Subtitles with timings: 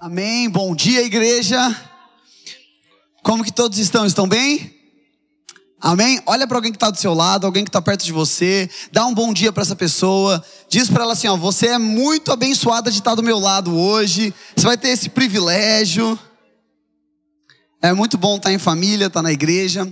[0.00, 0.48] Amém.
[0.48, 1.58] Bom dia, igreja.
[3.22, 4.06] Como que todos estão?
[4.06, 4.74] Estão bem?
[5.80, 6.20] Amém?
[6.26, 9.06] Olha para alguém que está do seu lado, alguém que está perto de você, dá
[9.06, 12.90] um bom dia para essa pessoa, diz para ela assim: ó, você é muito abençoada
[12.90, 16.18] de estar do meu lado hoje, você vai ter esse privilégio.
[17.82, 19.88] É muito bom estar em família, estar na igreja.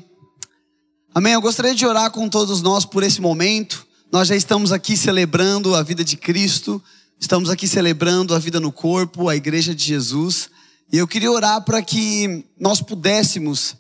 [1.15, 1.33] Amém?
[1.33, 3.87] Eu gostaria de orar com todos nós por esse momento.
[4.13, 6.83] Nós já estamos aqui celebrando a vida de Cristo,
[7.21, 10.49] estamos aqui celebrando a vida no corpo, a igreja de Jesus.
[10.93, 13.77] E eu queria orar para que nós pudéssemos,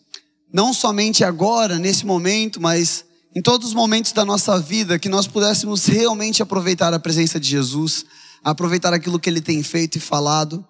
[0.52, 5.26] não somente agora, nesse momento, mas em todos os momentos da nossa vida, que nós
[5.26, 8.04] pudéssemos realmente aproveitar a presença de Jesus,
[8.42, 10.66] aproveitar aquilo que ele tem feito e falado.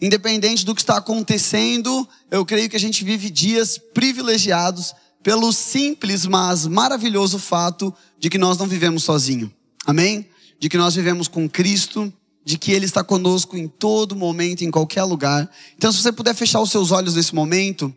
[0.00, 6.26] Independente do que está acontecendo, eu creio que a gente vive dias privilegiados pelo simples,
[6.26, 9.52] mas maravilhoso fato de que nós não vivemos sozinho.
[9.86, 10.26] Amém?
[10.62, 12.12] De que nós vivemos com Cristo,
[12.44, 15.50] de que Ele está conosco em todo momento, em qualquer lugar.
[15.76, 17.92] Então, se você puder fechar os seus olhos nesse momento,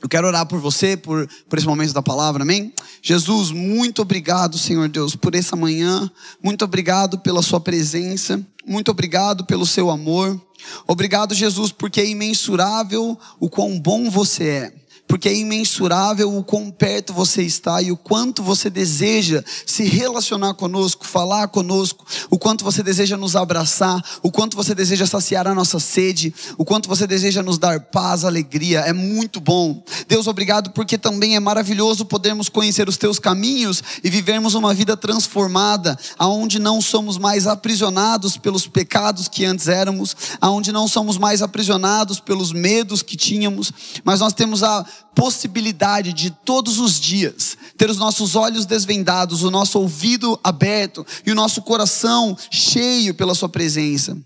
[0.00, 2.72] eu quero orar por você, por, por esse momento da palavra, amém?
[3.02, 6.08] Jesus, muito obrigado, Senhor Deus, por essa manhã.
[6.40, 8.40] Muito obrigado pela Sua presença.
[8.64, 10.40] Muito obrigado pelo Seu amor.
[10.86, 16.70] Obrigado, Jesus, porque é imensurável o quão bom você é porque é imensurável o quão
[16.70, 22.62] perto você está e o quanto você deseja se relacionar conosco, falar conosco, o quanto
[22.62, 27.06] você deseja nos abraçar, o quanto você deseja saciar a nossa sede, o quanto você
[27.06, 28.80] deseja nos dar paz, alegria.
[28.80, 29.82] É muito bom.
[30.06, 34.94] Deus, obrigado porque também é maravilhoso podermos conhecer os teus caminhos e vivermos uma vida
[34.94, 41.40] transformada, aonde não somos mais aprisionados pelos pecados que antes éramos, aonde não somos mais
[41.40, 43.72] aprisionados pelos medos que tínhamos,
[44.04, 44.84] mas nós temos a
[45.14, 51.30] possibilidade de todos os dias ter os nossos olhos desvendados, o nosso ouvido aberto e
[51.30, 54.16] o nosso coração cheio pela Sua presença.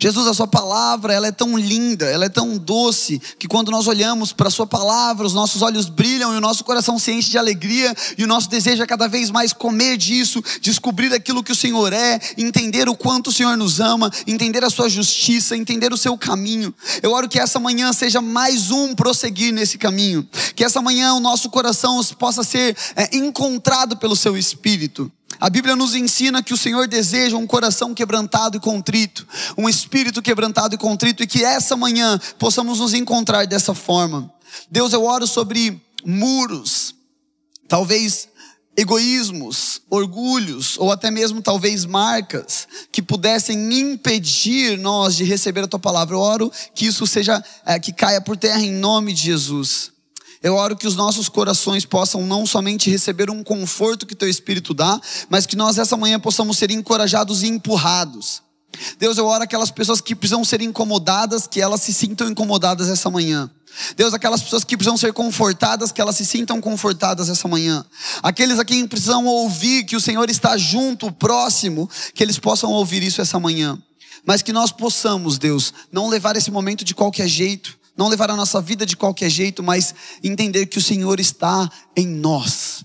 [0.00, 3.86] Jesus, a sua palavra, ela é tão linda, ela é tão doce, que quando nós
[3.86, 7.30] olhamos para a sua palavra, os nossos olhos brilham e o nosso coração se enche
[7.30, 11.52] de alegria e o nosso desejo é cada vez mais comer disso, descobrir aquilo que
[11.52, 15.92] o Senhor é, entender o quanto o Senhor nos ama, entender a sua justiça, entender
[15.92, 16.74] o seu caminho.
[17.02, 21.20] Eu oro que essa manhã seja mais um prosseguir nesse caminho, que essa manhã o
[21.20, 25.10] nosso coração possa ser é, encontrado pelo seu Espírito.
[25.38, 29.26] A Bíblia nos ensina que o Senhor deseja um coração quebrantado e contrito,
[29.56, 34.32] um espírito quebrantado e contrito, e que essa manhã possamos nos encontrar dessa forma.
[34.70, 36.94] Deus, eu oro sobre muros,
[37.68, 38.28] talvez
[38.76, 45.80] egoísmos, orgulhos, ou até mesmo talvez marcas que pudessem impedir nós de receber a tua
[45.80, 46.14] palavra.
[46.14, 49.95] Eu oro que isso seja, é, que caia por terra em nome de Jesus.
[50.46, 54.72] Eu oro que os nossos corações possam não somente receber um conforto que teu Espírito
[54.72, 58.42] dá, mas que nós essa manhã possamos ser encorajados e empurrados.
[58.96, 63.10] Deus, eu oro aquelas pessoas que precisam ser incomodadas, que elas se sintam incomodadas essa
[63.10, 63.50] manhã.
[63.96, 67.84] Deus, aquelas pessoas que precisam ser confortadas, que elas se sintam confortadas essa manhã.
[68.22, 73.02] Aqueles a quem precisam ouvir que o Senhor está junto, próximo, que eles possam ouvir
[73.02, 73.76] isso essa manhã.
[74.24, 78.36] Mas que nós possamos, Deus, não levar esse momento de qualquer jeito, não levar a
[78.36, 82.84] nossa vida de qualquer jeito, mas entender que o Senhor está em nós.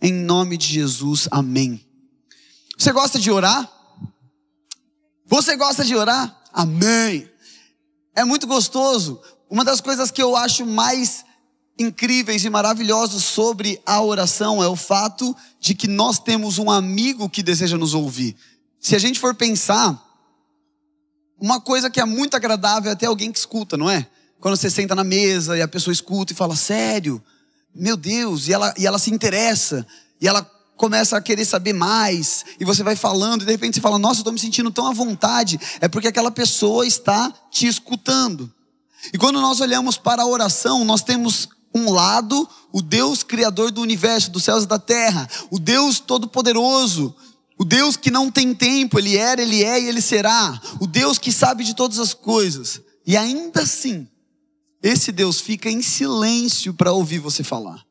[0.00, 1.84] Em nome de Jesus, amém.
[2.78, 3.70] Você gosta de orar?
[5.26, 6.42] Você gosta de orar?
[6.52, 7.28] Amém.
[8.14, 9.20] É muito gostoso.
[9.50, 11.24] Uma das coisas que eu acho mais
[11.78, 17.28] incríveis e maravilhosas sobre a oração é o fato de que nós temos um amigo
[17.28, 18.36] que deseja nos ouvir.
[18.78, 20.00] Se a gente for pensar,
[21.40, 24.06] uma coisa que é muito agradável é ter alguém que escuta, não é?
[24.44, 27.24] Quando você senta na mesa e a pessoa escuta e fala, sério,
[27.74, 29.86] meu Deus, e ela, e ela se interessa,
[30.20, 30.42] e ela
[30.76, 34.16] começa a querer saber mais, e você vai falando, e de repente você fala, nossa,
[34.16, 38.52] eu estou me sentindo tão à vontade, é porque aquela pessoa está te escutando.
[39.14, 43.80] E quando nós olhamos para a oração, nós temos um lado, o Deus criador do
[43.80, 47.16] universo, dos céus e da terra, o Deus todo-poderoso,
[47.56, 51.16] o Deus que não tem tempo, Ele era, Ele é e Ele será, o Deus
[51.16, 54.06] que sabe de todas as coisas, e ainda assim,
[54.84, 57.82] esse Deus fica em silêncio para ouvir você falar.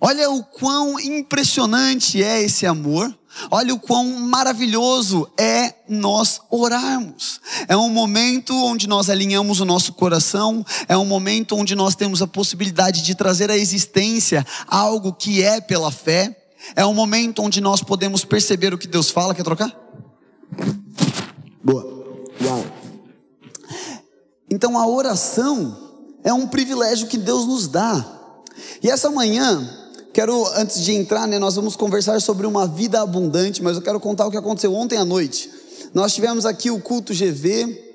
[0.00, 3.14] Olha o quão impressionante é esse amor.
[3.50, 7.38] Olha o quão maravilhoso é nós orarmos.
[7.68, 12.22] É um momento onde nós alinhamos o nosso coração, é um momento onde nós temos
[12.22, 16.34] a possibilidade de trazer à existência algo que é pela fé.
[16.74, 19.34] É um momento onde nós podemos perceber o que Deus fala.
[19.34, 19.70] Quer trocar?
[21.62, 21.84] Boa.
[22.40, 22.71] Uau.
[24.52, 25.74] Então a oração
[26.22, 28.04] é um privilégio que Deus nos dá.
[28.82, 29.66] E essa manhã,
[30.12, 33.98] quero, antes de entrar, né, nós vamos conversar sobre uma vida abundante, mas eu quero
[33.98, 35.50] contar o que aconteceu ontem à noite.
[35.94, 37.92] Nós tivemos aqui o culto GV,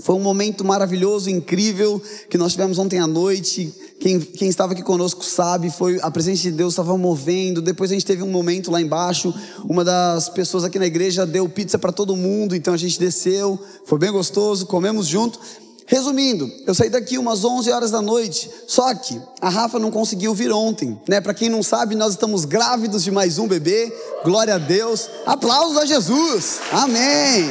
[0.00, 3.72] foi um momento maravilhoso, incrível, que nós tivemos ontem à noite.
[3.98, 7.62] Quem, quem estava aqui conosco sabe, foi a presença de Deus estava movendo.
[7.62, 9.32] Depois a gente teve um momento lá embaixo.
[9.64, 13.58] Uma das pessoas aqui na igreja deu pizza para todo mundo, então a gente desceu.
[13.86, 15.38] Foi bem gostoso, comemos junto.
[15.86, 20.34] Resumindo, eu saí daqui umas 11 horas da noite, só que a Rafa não conseguiu
[20.34, 21.20] vir ontem, né?
[21.20, 23.92] Para quem não sabe, nós estamos grávidos de mais um bebê.
[24.24, 25.10] Glória a Deus.
[25.26, 26.60] Aplausos a Jesus.
[26.72, 27.50] Amém.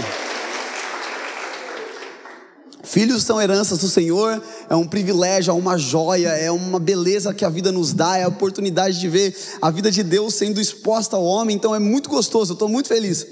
[2.81, 7.45] Filhos são heranças do Senhor, é um privilégio, é uma joia, é uma beleza que
[7.45, 11.15] a vida nos dá, é a oportunidade de ver a vida de Deus sendo exposta
[11.15, 13.25] ao homem, então é muito gostoso, eu estou muito feliz.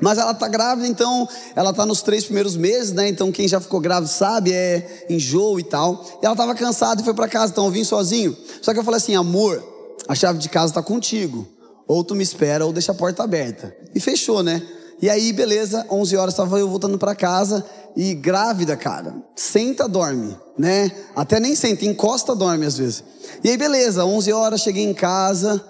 [0.00, 3.08] Mas ela está grávida, então ela está nos três primeiros meses, né?
[3.08, 6.04] Então quem já ficou grávido sabe, é enjoo e tal.
[6.22, 8.36] E ela estava cansada e foi para casa, então eu vim sozinho.
[8.62, 9.62] Só que eu falei assim, amor,
[10.06, 11.46] a chave de casa está contigo.
[11.86, 13.74] Ou tu me espera ou deixa a porta aberta.
[13.94, 14.62] E fechou, né?
[15.00, 17.64] E aí, beleza, 11 horas estava eu voltando para casa
[17.96, 20.90] e grávida, cara, senta, dorme, né?
[21.14, 23.04] Até nem senta, encosta, dorme às vezes.
[23.44, 25.64] E aí, beleza, 11 horas, cheguei em casa.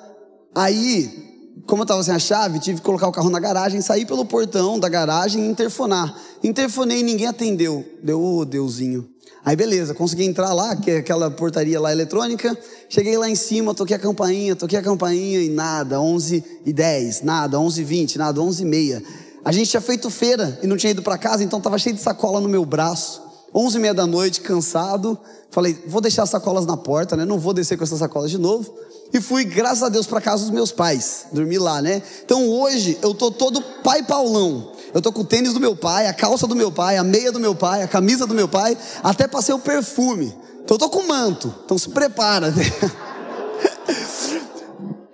[0.55, 1.28] Aí,
[1.69, 4.25] como eu estava sem a chave, tive que colocar o carro na garagem, sair pelo
[4.25, 6.17] portão da garagem e interfonar.
[6.43, 7.85] Interfonei e ninguém atendeu.
[8.03, 9.07] Deu, ô oh, Deusinho.
[9.45, 12.57] Aí beleza, consegui entrar lá, que é aquela portaria lá eletrônica.
[12.89, 17.23] Cheguei lá em cima, toquei a campainha, toquei a campainha e nada, 11 e 10,
[17.23, 19.03] nada, 11 e 20, nada, 11 e meia.
[19.45, 22.01] A gente tinha feito feira e não tinha ido para casa, então estava cheio de
[22.01, 23.23] sacola no meu braço.
[23.55, 25.19] 11 e meia da noite, cansado.
[25.51, 27.27] Falei, vou deixar as sacolas na porta, né?
[27.27, 28.75] Não vou descer com essas sacolas de novo.
[29.13, 31.27] E fui, graças a Deus, para casa dos meus pais.
[31.33, 32.03] Dormi lá, né?
[32.25, 34.73] Então hoje eu tô todo pai Paulão.
[34.93, 37.31] Eu tô com o tênis do meu pai, a calça do meu pai, a meia
[37.31, 40.35] do meu pai, a camisa do meu pai, até passei o perfume.
[40.63, 41.55] Então eu tô com manto.
[41.65, 42.51] Então se prepara.
[42.51, 42.65] Né?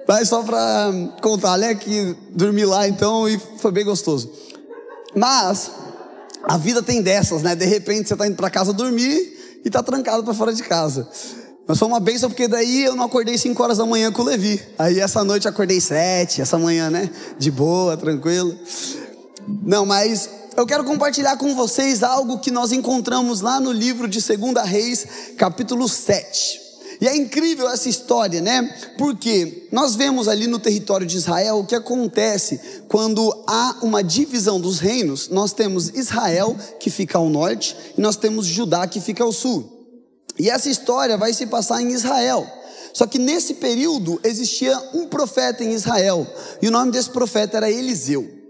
[0.07, 0.93] Mas só para
[1.23, 4.31] contar, né, que dormi lá então e foi bem gostoso.
[5.15, 5.71] Mas
[6.43, 7.55] a vida tem dessas, né?
[7.55, 11.09] De repente você tá indo para casa dormir e tá trancado para fora de casa.
[11.67, 14.25] Mas foi uma benção porque daí eu não acordei 5 horas da manhã com o
[14.25, 14.61] Levi.
[14.79, 17.11] Aí essa noite eu acordei 7, essa manhã, né?
[17.39, 18.55] De boa, tranquilo.
[19.63, 24.21] Não, mas eu quero compartilhar com vocês algo que nós encontramos lá no livro de
[24.21, 25.07] 2 Reis,
[25.39, 26.65] capítulo 7.
[27.01, 28.63] E é incrível essa história, né?
[28.97, 34.61] Porque nós vemos ali no território de Israel o que acontece quando há uma divisão
[34.61, 35.29] dos reinos.
[35.29, 39.74] Nós temos Israel, que fica ao norte, e nós temos Judá, que fica ao sul.
[40.39, 42.47] E essa história vai se passar em Israel.
[42.93, 46.27] Só que nesse período existia um profeta em Israel,
[46.63, 48.45] e o nome desse profeta era Eliseu.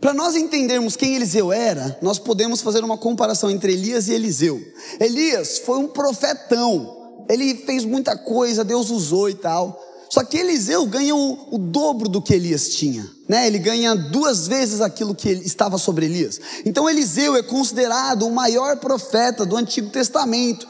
[0.00, 4.60] Para nós entendermos quem Eliseu era, nós podemos fazer uma comparação entre Elias e Eliseu.
[4.98, 9.78] Elias foi um profetão, ele fez muita coisa, Deus usou e tal.
[10.10, 13.46] Só que Eliseu ganha o, o, dobro do que Elias tinha, né?
[13.46, 16.40] Ele ganha duas vezes aquilo que estava sobre Elias.
[16.66, 20.66] Então Eliseu é considerado o maior profeta do Antigo Testamento.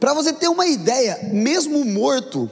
[0.00, 2.50] Para você ter uma ideia, mesmo morto,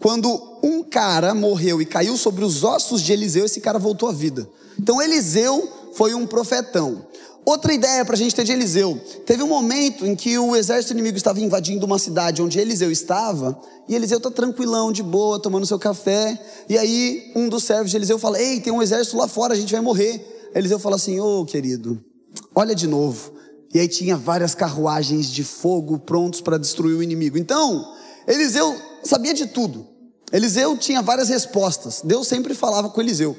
[0.00, 4.12] quando um cara morreu e caiu sobre os ossos de Eliseu, esse cara voltou à
[4.12, 4.48] vida.
[4.78, 7.06] Então Eliseu foi um profetão.
[7.44, 9.00] Outra ideia para a gente ter de Eliseu.
[9.24, 13.56] Teve um momento em que o exército inimigo estava invadindo uma cidade onde Eliseu estava,
[13.88, 16.36] e Eliseu está tranquilão, de boa, tomando seu café.
[16.68, 19.56] E aí um dos servos de Eliseu fala: Ei, tem um exército lá fora, a
[19.56, 20.50] gente vai morrer.
[20.52, 22.04] Eliseu fala assim: Ô oh, querido,
[22.52, 23.35] olha de novo.
[23.76, 27.36] E aí tinha várias carruagens de fogo prontos para destruir o inimigo.
[27.36, 27.94] Então,
[28.26, 29.86] Eliseu sabia de tudo.
[30.32, 32.00] Eliseu tinha várias respostas.
[32.02, 33.36] Deus sempre falava com Eliseu.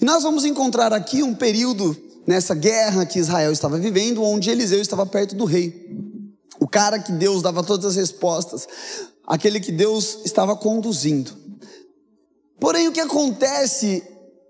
[0.00, 1.96] E nós vamos encontrar aqui um período
[2.26, 5.88] nessa guerra que Israel estava vivendo, onde Eliseu estava perto do rei.
[6.58, 8.66] O cara que Deus dava todas as respostas,
[9.24, 11.30] aquele que Deus estava conduzindo.
[12.58, 14.02] Porém, o que acontece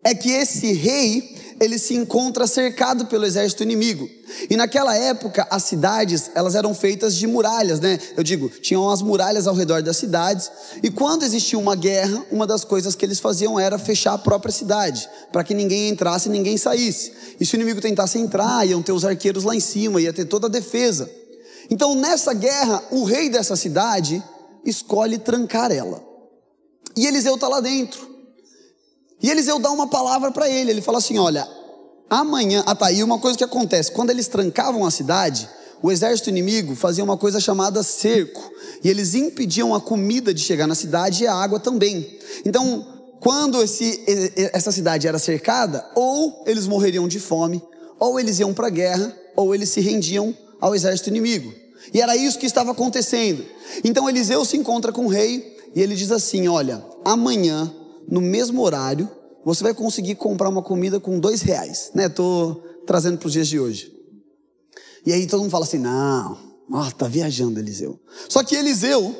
[0.02, 1.33] é que esse rei,
[1.64, 4.08] ele se encontra cercado pelo exército inimigo.
[4.48, 7.98] E naquela época, as cidades, elas eram feitas de muralhas, né?
[8.16, 10.50] Eu digo, tinham as muralhas ao redor das cidades.
[10.82, 14.52] E quando existia uma guerra, uma das coisas que eles faziam era fechar a própria
[14.52, 17.12] cidade, para que ninguém entrasse e ninguém saísse.
[17.40, 20.24] E se o inimigo tentasse entrar, iam ter os arqueiros lá em cima, ia ter
[20.26, 21.10] toda a defesa.
[21.70, 24.22] Então, nessa guerra, o rei dessa cidade
[24.64, 26.02] escolhe trancar ela.
[26.96, 28.13] E Eliseu está lá dentro.
[29.24, 30.70] E Eliseu dá uma palavra para ele.
[30.70, 31.48] Ele fala assim: Olha,
[32.10, 32.62] amanhã.
[32.66, 32.92] Ah, tá.
[32.92, 35.48] E uma coisa que acontece: quando eles trancavam a cidade,
[35.82, 38.52] o exército inimigo fazia uma coisa chamada cerco.
[38.84, 42.18] E eles impediam a comida de chegar na cidade e a água também.
[42.44, 42.86] Então,
[43.18, 44.04] quando esse,
[44.52, 47.62] essa cidade era cercada, ou eles morreriam de fome,
[47.98, 51.50] ou eles iam para a guerra, ou eles se rendiam ao exército inimigo.
[51.94, 53.42] E era isso que estava acontecendo.
[53.82, 57.74] Então Eliseu se encontra com o rei e ele diz assim: Olha, amanhã
[58.08, 59.08] no mesmo horário,
[59.44, 62.08] você vai conseguir comprar uma comida com dois reais, né?
[62.08, 63.92] Tô trazendo para os dias de hoje.
[65.04, 66.38] E aí todo mundo fala assim: não,
[66.72, 68.00] ah, tá viajando, Eliseu.
[68.28, 69.14] Só que Eliseu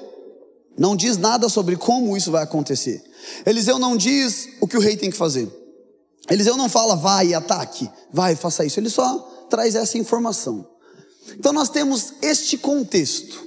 [0.77, 3.03] não diz nada sobre como isso vai acontecer.
[3.45, 5.49] Eliseu não diz o que o rei tem que fazer.
[6.31, 8.81] Eliseu não fala, vai, ataque, vai, faça isso.
[8.81, 9.19] Ele só
[9.51, 10.67] traz essa informação.
[11.39, 13.44] Então nós temos este contexto.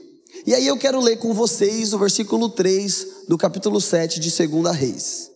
[0.47, 4.73] E aí eu quero ler com vocês o versículo 3 do capítulo 7 de 2
[4.73, 5.29] Reis.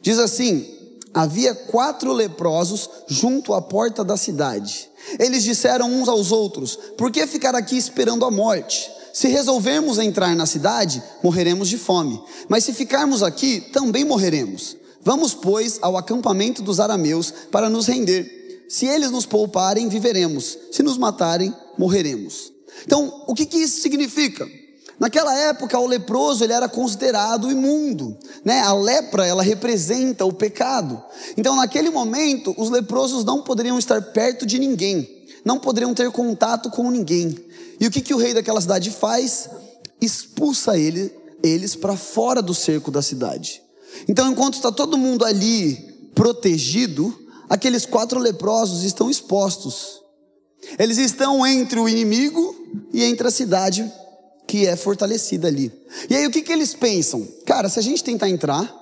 [0.00, 0.64] Diz assim:
[1.12, 4.88] Havia quatro leprosos junto à porta da cidade.
[5.18, 8.88] Eles disseram uns aos outros: Por que ficar aqui esperando a morte?
[9.12, 12.22] Se resolvermos entrar na cidade, morreremos de fome.
[12.48, 14.76] Mas se ficarmos aqui, também morreremos.
[15.02, 18.64] Vamos, pois, ao acampamento dos arameus para nos render.
[18.68, 20.56] Se eles nos pouparem, viveremos.
[20.70, 22.53] Se nos matarem, morreremos.
[22.84, 24.46] Então, o que, que isso significa?
[24.98, 28.60] Naquela época, o leproso ele era considerado imundo, né?
[28.60, 31.02] A lepra ela representa o pecado.
[31.36, 36.70] Então, naquele momento, os leprosos não poderiam estar perto de ninguém, não poderiam ter contato
[36.70, 37.36] com ninguém.
[37.80, 39.48] E o que, que o rei daquela cidade faz?
[40.00, 41.12] Expulsa ele,
[41.42, 43.62] eles para fora do cerco da cidade.
[44.08, 45.76] Então, enquanto está todo mundo ali
[46.14, 47.12] protegido,
[47.48, 50.03] aqueles quatro leprosos estão expostos.
[50.78, 52.54] Eles estão entre o inimigo
[52.92, 53.90] e entre a cidade
[54.46, 55.72] que é fortalecida ali.
[56.08, 57.26] E aí o que, que eles pensam?
[57.46, 58.72] Cara, se a gente tentar entrar,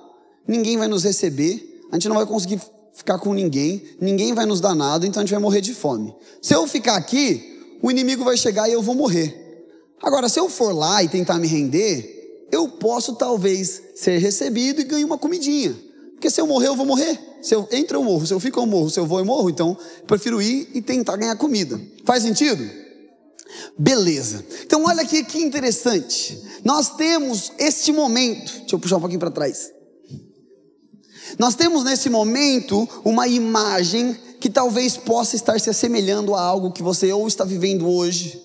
[0.47, 2.59] ninguém vai nos receber, a gente não vai conseguir
[2.93, 6.13] ficar com ninguém, ninguém vai nos dar nada, então a gente vai morrer de fome.
[6.41, 9.39] Se eu ficar aqui, o inimigo vai chegar e eu vou morrer.
[10.01, 14.83] Agora, se eu for lá e tentar me render, eu posso talvez ser recebido e
[14.83, 15.75] ganhar uma comidinha.
[16.23, 17.19] Porque se eu morrer, eu vou morrer.
[17.41, 18.25] Se eu entro, eu morro.
[18.25, 18.89] Se eu fico, eu morro.
[18.89, 19.49] Se eu vou, eu morro.
[19.49, 19.77] Então,
[20.07, 21.77] prefiro ir e tentar ganhar comida.
[22.05, 22.65] Faz sentido?
[23.77, 24.45] Beleza.
[24.63, 26.41] Então, olha aqui que interessante.
[26.63, 28.53] Nós temos este momento.
[28.59, 29.69] Deixa eu puxar um pouquinho para trás.
[31.37, 36.81] Nós temos nesse momento uma imagem que talvez possa estar se assemelhando a algo que
[36.81, 38.41] você ou está vivendo hoje,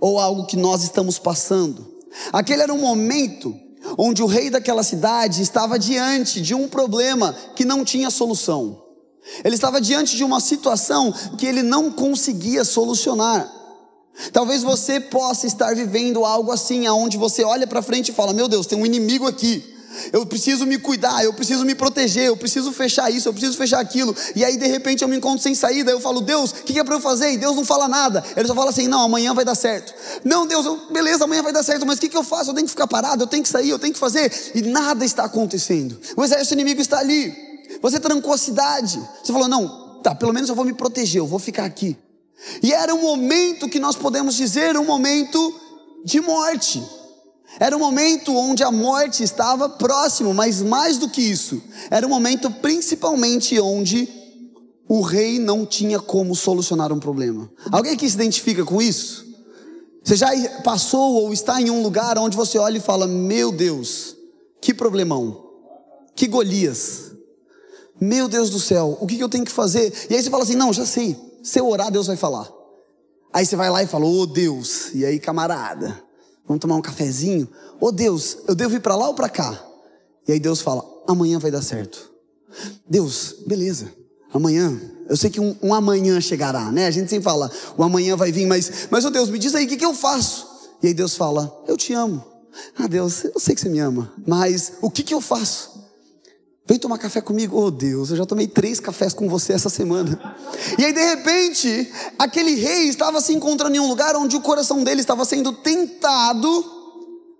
[0.00, 1.86] ou algo que nós estamos passando.
[2.32, 3.54] Aquele era um momento
[3.96, 8.82] onde o rei daquela cidade estava diante de um problema que não tinha solução.
[9.44, 13.50] Ele estava diante de uma situação que ele não conseguia solucionar.
[14.32, 18.48] Talvez você possa estar vivendo algo assim, aonde você olha para frente e fala: Meu
[18.48, 19.79] Deus, tem um inimigo aqui
[20.12, 23.80] eu preciso me cuidar, eu preciso me proteger, eu preciso fechar isso, eu preciso fechar
[23.80, 24.14] aquilo.
[24.34, 26.84] E aí de repente eu me encontro sem saída, eu falo, Deus, o que, é
[26.84, 27.32] para eu fazer?
[27.32, 28.24] E Deus não fala nada.
[28.36, 29.92] Ele só fala assim: não, amanhã vai dar certo.
[30.24, 32.50] Não, Deus, eu, beleza, amanhã vai dar certo, mas o que, que eu faço?
[32.50, 34.32] Eu tenho que ficar parado, eu tenho que sair, eu tenho que fazer.
[34.54, 35.98] E nada está acontecendo.
[36.16, 37.34] O exército inimigo está ali.
[37.82, 39.00] Você trancou a cidade.
[39.22, 41.96] Você falou, não, tá, pelo menos eu vou me proteger, eu vou ficar aqui.
[42.62, 45.54] E era um momento que nós podemos dizer um momento
[46.04, 46.82] de morte.
[47.58, 52.10] Era um momento onde a morte estava próximo, mas mais do que isso, era um
[52.10, 54.08] momento principalmente onde
[54.88, 57.50] o rei não tinha como solucionar um problema.
[57.70, 59.26] Alguém que se identifica com isso?
[60.02, 60.28] Você já
[60.62, 64.16] passou ou está em um lugar onde você olha e fala: Meu Deus,
[64.60, 65.44] que problemão,
[66.16, 67.12] que Golias,
[68.00, 69.92] meu Deus do céu, o que eu tenho que fazer?
[70.08, 72.50] E aí você fala assim: Não, já sei, se eu orar, Deus vai falar.
[73.32, 76.02] Aí você vai lá e fala: Ô oh, Deus, e aí camarada,
[76.50, 77.48] Vamos tomar um cafezinho?
[77.80, 79.64] Ô oh, Deus, eu devo ir para lá ou para cá?
[80.26, 82.10] E aí Deus fala: amanhã vai dar certo.
[82.88, 83.88] Deus, beleza,
[84.32, 84.76] amanhã.
[85.08, 86.88] Eu sei que um, um amanhã chegará, né?
[86.88, 89.64] A gente sempre fala: o amanhã vai vir, mas, mas oh Deus, me diz aí
[89.64, 90.44] o que, que eu faço?
[90.82, 92.20] E aí Deus fala: eu te amo.
[92.76, 95.69] Ah, Deus, eu sei que você me ama, mas o que, que eu faço?
[96.70, 97.60] Vem tomar café comigo.
[97.60, 100.36] Oh Deus, eu já tomei três cafés com você essa semana.
[100.78, 104.84] E aí, de repente, aquele rei estava se encontrando em um lugar onde o coração
[104.84, 106.48] dele estava sendo tentado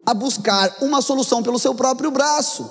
[0.04, 2.68] a buscar uma solução pelo seu próprio braço.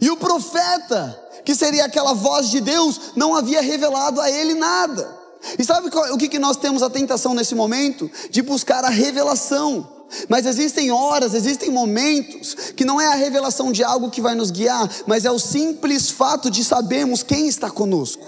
[0.00, 5.16] E o profeta, que seria aquela voz de Deus, não havia revelado a ele nada.
[5.56, 8.10] E sabe o que nós temos a tentação nesse momento?
[8.30, 9.97] De buscar a revelação.
[10.28, 14.50] Mas existem horas, existem momentos que não é a revelação de algo que vai nos
[14.50, 18.26] guiar, mas é o simples fato de sabermos quem está conosco.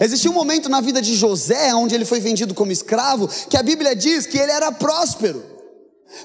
[0.00, 3.62] Existiu um momento na vida de José, onde ele foi vendido como escravo, que a
[3.62, 5.44] Bíblia diz que ele era próspero.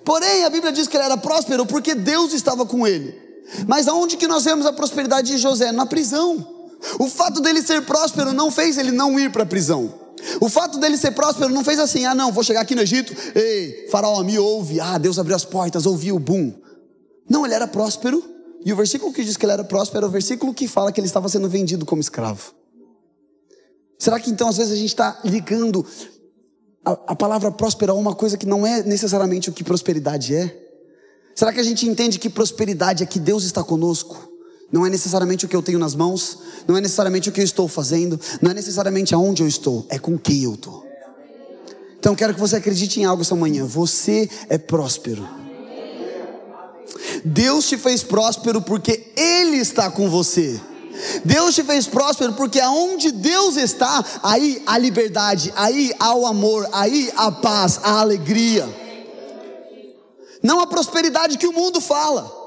[0.05, 3.19] Porém, a Bíblia diz que ele era próspero porque Deus estava com ele.
[3.67, 5.71] Mas aonde que nós vemos a prosperidade de José?
[5.71, 6.47] Na prisão.
[6.97, 10.00] O fato dele ser próspero não fez ele não ir para a prisão.
[10.39, 13.13] O fato dele ser próspero não fez assim, ah não, vou chegar aqui no Egito,
[13.35, 16.53] ei, faraó, me ouve, ah, Deus abriu as portas, ouviu boom.
[17.29, 18.23] Não, ele era próspero,
[18.63, 20.99] e o versículo que diz que ele era próspero é o versículo que fala que
[20.99, 22.53] ele estava sendo vendido como escravo.
[23.97, 25.85] Será que então às vezes a gente está ligando
[26.83, 30.57] a, a palavra próspero a uma coisa que não é necessariamente o que prosperidade é?
[31.35, 34.30] Será que a gente entende que prosperidade é que Deus está conosco?
[34.71, 36.37] Não é necessariamente o que eu tenho nas mãos,
[36.67, 39.99] não é necessariamente o que eu estou fazendo, não é necessariamente aonde eu estou, é
[39.99, 40.85] com quem eu estou.
[41.99, 43.63] Então quero que você acredite em algo essa manhã.
[43.65, 45.27] Você é próspero.
[47.23, 50.59] Deus te fez próspero porque Ele está com você.
[51.23, 56.67] Deus te fez próspero porque aonde Deus está, aí há liberdade, aí há o amor,
[56.71, 58.67] aí há paz, há alegria.
[60.41, 62.40] Não a prosperidade que o mundo fala,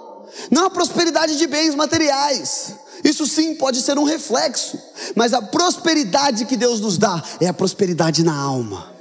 [0.50, 2.74] não a prosperidade de bens materiais.
[3.02, 4.78] Isso sim pode ser um reflexo,
[5.14, 8.92] mas a prosperidade que Deus nos dá é a prosperidade na alma.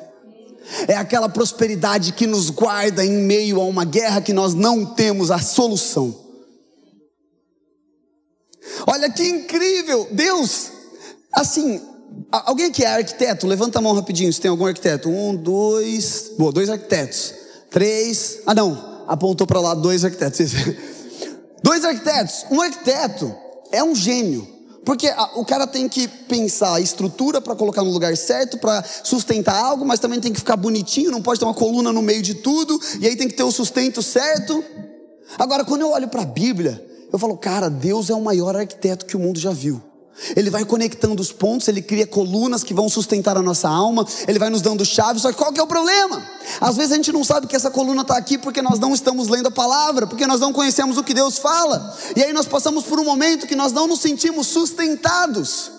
[0.88, 5.32] É aquela prosperidade que nos guarda em meio a uma guerra que nós não temos
[5.32, 6.24] a solução.
[8.88, 10.72] Olha que incrível, Deus,
[11.32, 11.82] assim,
[12.32, 15.10] alguém que é arquiteto, levanta a mão rapidinho, se tem algum arquiteto.
[15.10, 17.34] Um, dois, boa, dois arquitetos.
[17.70, 20.40] Três, ah não, apontou para lá dois arquitetos.
[21.63, 23.34] Dois arquitetos, um arquiteto
[23.72, 24.53] é um gênio.
[24.86, 29.55] Porque o cara tem que pensar a estrutura para colocar no lugar certo, para sustentar
[29.55, 32.34] algo, mas também tem que ficar bonitinho, não pode ter uma coluna no meio de
[32.36, 34.62] tudo, e aí tem que ter o sustento certo.
[35.39, 39.05] Agora, quando eu olho para a Bíblia, eu falo, cara, Deus é o maior arquiteto
[39.05, 39.82] que o mundo já viu.
[40.36, 44.38] Ele vai conectando os pontos, ele cria colunas que vão sustentar a nossa alma, ele
[44.38, 46.24] vai nos dando chaves, só que qual que é o problema?
[46.62, 49.27] Às vezes a gente não sabe que essa coluna está aqui porque nós não estamos
[49.27, 52.84] lendo a palavra, porque nós não conhecemos o que Deus fala, e aí nós passamos
[52.84, 55.72] por um momento que nós não nos sentimos sustentados,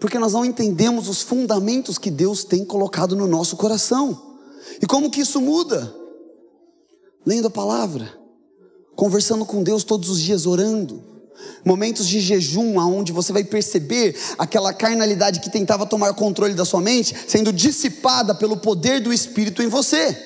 [0.00, 4.38] porque nós não entendemos os fundamentos que Deus tem colocado no nosso coração.
[4.80, 5.92] E como que isso muda?
[7.26, 8.08] Lendo a palavra,
[8.96, 11.17] conversando com Deus todos os dias, orando
[11.64, 16.80] Momentos de jejum, aonde você vai perceber aquela carnalidade que tentava tomar controle da sua
[16.80, 20.16] mente sendo dissipada pelo poder do Espírito em você.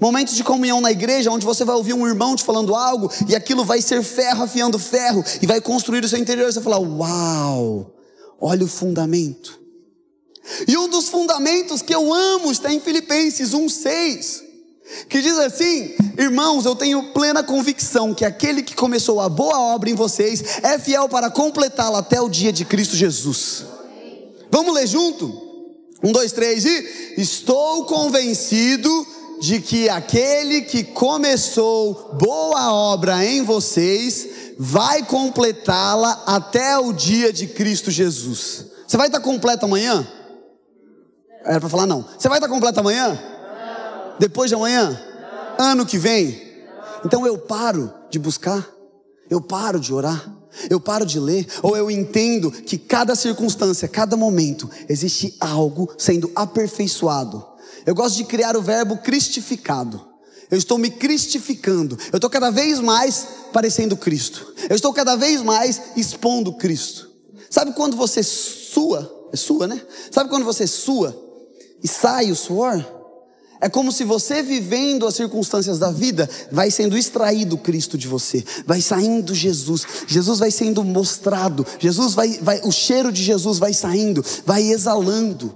[0.00, 3.36] Momentos de comunhão na igreja, onde você vai ouvir um irmão te falando algo e
[3.36, 6.52] aquilo vai ser ferro afiando ferro e vai construir o seu interior.
[6.52, 7.94] Você fala: Uau,
[8.40, 9.60] olha o fundamento.
[10.66, 14.51] E um dos fundamentos que eu amo está em Filipenses 1,6
[15.12, 19.90] que diz assim: Irmãos, eu tenho plena convicção que aquele que começou a boa obra
[19.90, 23.66] em vocês é fiel para completá-la até o dia de Cristo Jesus.
[24.50, 25.26] Vamos ler junto?
[26.02, 27.14] Um, dois, três e.
[27.18, 29.06] Estou convencido
[29.38, 37.48] de que aquele que começou boa obra em vocês vai completá-la até o dia de
[37.48, 38.64] Cristo Jesus.
[38.86, 40.06] Você vai estar completo amanhã?
[41.44, 42.02] Era para falar não.
[42.18, 43.31] Você vai estar completo amanhã?
[44.18, 44.98] Depois de amanhã?
[45.58, 46.40] Ano que vem?
[47.04, 48.68] Então eu paro de buscar,
[49.28, 50.32] eu paro de orar,
[50.68, 56.30] eu paro de ler, ou eu entendo que cada circunstância, cada momento, existe algo sendo
[56.34, 57.44] aperfeiçoado.
[57.86, 60.12] Eu gosto de criar o verbo cristificado.
[60.50, 61.98] Eu estou me cristificando.
[62.12, 64.54] Eu estou cada vez mais parecendo Cristo.
[64.68, 67.10] Eu estou cada vez mais expondo Cristo.
[67.48, 69.28] Sabe quando você sua?
[69.32, 69.80] É sua, né?
[70.10, 71.18] Sabe quando você sua
[71.82, 72.84] e sai o suor?
[73.62, 78.44] É como se você vivendo as circunstâncias da vida, vai sendo extraído Cristo de você,
[78.66, 83.72] vai saindo Jesus, Jesus vai sendo mostrado, Jesus vai, vai, o cheiro de Jesus vai
[83.72, 85.54] saindo, vai exalando.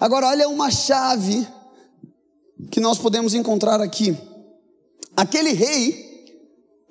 [0.00, 1.46] Agora olha uma chave
[2.68, 4.16] que nós podemos encontrar aqui.
[5.16, 6.34] Aquele rei,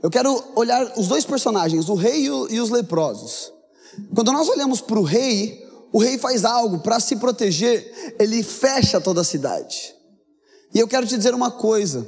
[0.02, 3.52] eu quero olhar os dois personagens, o rei e os leprosos.
[4.16, 5.63] Quando nós olhamos para o rei,
[5.94, 9.94] o rei faz algo para se proteger, ele fecha toda a cidade.
[10.74, 12.06] E eu quero te dizer uma coisa: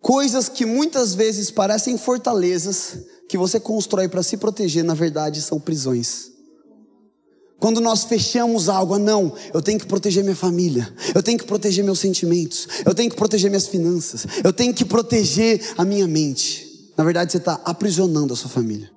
[0.00, 5.58] coisas que muitas vezes parecem fortalezas que você constrói para se proteger, na verdade são
[5.58, 6.32] prisões.
[7.58, 11.46] Quando nós fechamos algo, ah, não, eu tenho que proteger minha família, eu tenho que
[11.46, 16.06] proteger meus sentimentos, eu tenho que proteger minhas finanças, eu tenho que proteger a minha
[16.06, 16.92] mente.
[16.96, 18.90] Na verdade, você está aprisionando a sua família,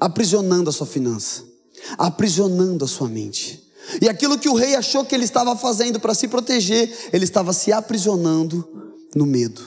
[0.00, 1.53] aprisionando a sua finança
[1.98, 3.62] aprisionando a sua mente.
[4.00, 7.52] E aquilo que o rei achou que ele estava fazendo para se proteger, ele estava
[7.52, 8.66] se aprisionando
[9.14, 9.62] no medo.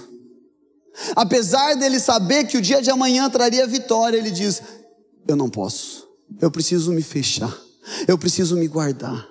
[1.16, 4.62] Apesar dele saber que o dia de amanhã traria vitória, ele diz:
[5.28, 6.08] Eu não posso,
[6.42, 7.56] eu preciso me fechar,
[8.08, 9.28] eu preciso me guardar.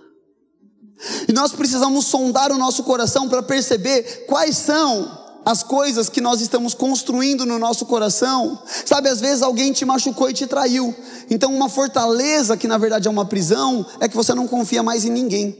[1.29, 6.41] E nós precisamos sondar o nosso coração para perceber quais são as coisas que nós
[6.41, 8.59] estamos construindo no nosso coração.
[8.85, 10.93] Sabe, às vezes alguém te machucou e te traiu.
[11.31, 15.05] Então, uma fortaleza, que na verdade é uma prisão, é que você não confia mais
[15.05, 15.57] em ninguém.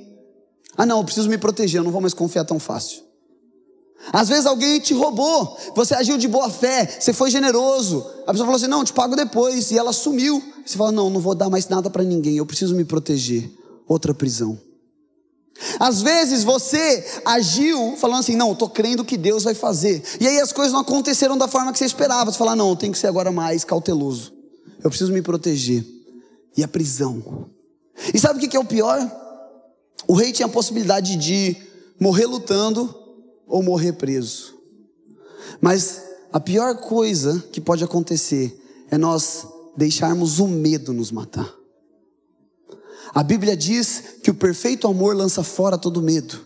[0.77, 3.07] Ah, não, eu preciso me proteger, eu não vou mais confiar tão fácil.
[4.13, 8.05] Às vezes alguém te roubou, você agiu de boa fé, você foi generoso.
[8.27, 9.71] A pessoa falou assim: não, te pago depois.
[9.71, 10.43] E ela sumiu.
[10.65, 13.49] Você fala: não, não vou dar mais nada para ninguém, eu preciso me proteger.
[13.87, 14.59] Outra prisão.
[15.79, 20.03] Às vezes você agiu falando assim: não, estou crendo que Deus vai fazer.
[20.21, 22.31] E aí as coisas não aconteceram da forma que você esperava.
[22.31, 24.33] Você fala: não, tenho que ser agora mais cauteloso.
[24.83, 25.85] Eu preciso me proteger.
[26.57, 27.51] E a prisão.
[28.15, 28.99] E sabe o que é o pior?
[30.07, 31.57] O rei tinha a possibilidade de
[31.99, 32.95] morrer lutando
[33.47, 34.55] ou morrer preso.
[35.61, 38.59] Mas a pior coisa que pode acontecer
[38.91, 41.53] é nós deixarmos o medo nos matar.
[43.15, 46.39] A Bíblia diz que o perfeito amor lança fora todo medo.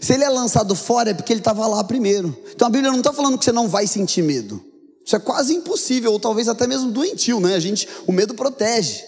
[0.00, 2.36] Se ele é lançado fora é porque ele estava lá primeiro.
[2.54, 4.62] Então a Bíblia não está falando que você não vai sentir medo.
[5.04, 7.54] Isso é quase impossível, ou talvez até mesmo doentio, né?
[7.54, 9.02] A gente, o medo protege.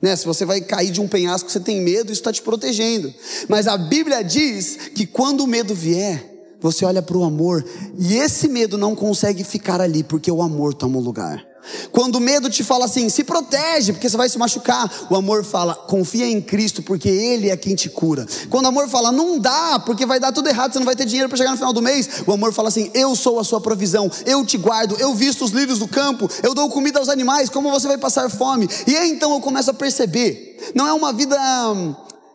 [0.00, 0.16] Né?
[0.16, 3.12] Se você vai cair de um penhasco, você tem medo, isso está te protegendo.
[3.48, 7.64] Mas a Bíblia diz que quando o medo vier, você olha para o amor,
[7.98, 11.46] e esse medo não consegue ficar ali, porque o amor toma o lugar.
[11.92, 14.90] Quando o medo te fala assim, se protege, porque você vai se machucar.
[15.10, 18.26] O amor fala, confia em Cristo, porque Ele é quem te cura.
[18.50, 21.04] Quando o amor fala, não dá, porque vai dar tudo errado, você não vai ter
[21.04, 22.22] dinheiro para chegar no final do mês.
[22.26, 25.50] O amor fala assim, eu sou a sua provisão, eu te guardo, eu visto os
[25.50, 28.68] lírios do campo, eu dou comida aos animais, como você vai passar fome?
[28.86, 31.36] E aí então eu começo a perceber, não é uma vida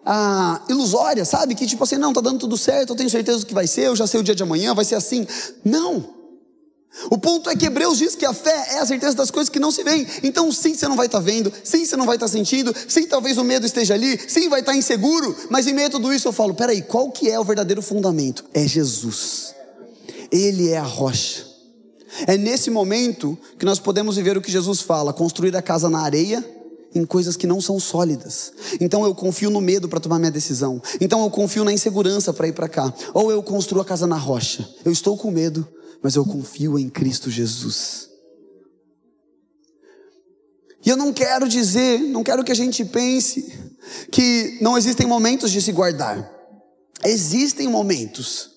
[0.05, 1.55] ah, ilusória, sabe?
[1.55, 3.87] Que tipo assim, não, tá dando tudo certo, eu tenho certeza do que vai ser,
[3.87, 5.27] eu já sei o dia de amanhã, vai ser assim.
[5.63, 6.20] Não.
[7.09, 9.59] O ponto é que Hebreus diz que a fé é a certeza das coisas que
[9.59, 10.05] não se veem.
[10.23, 12.73] Então, sim, você não vai estar tá vendo, sim, você não vai estar tá sentindo,
[12.87, 15.91] sim, talvez o medo esteja ali, sim, vai estar tá inseguro, mas em meio a
[15.91, 18.45] tudo isso eu falo: peraí, qual que é o verdadeiro fundamento?
[18.53, 19.55] É Jesus,
[20.31, 21.49] Ele é a rocha.
[22.27, 26.01] É nesse momento que nós podemos viver o que Jesus fala: construir a casa na
[26.01, 26.45] areia,
[26.93, 28.51] em coisas que não são sólidas.
[28.79, 30.81] Então eu confio no medo para tomar minha decisão.
[30.99, 32.93] Então eu confio na insegurança para ir para cá.
[33.13, 34.67] Ou eu construo a casa na rocha.
[34.83, 35.65] Eu estou com medo,
[36.01, 38.09] mas eu confio em Cristo Jesus.
[40.83, 43.71] E eu não quero dizer, não quero que a gente pense
[44.11, 46.31] que não existem momentos de se guardar.
[47.03, 48.50] Existem momentos.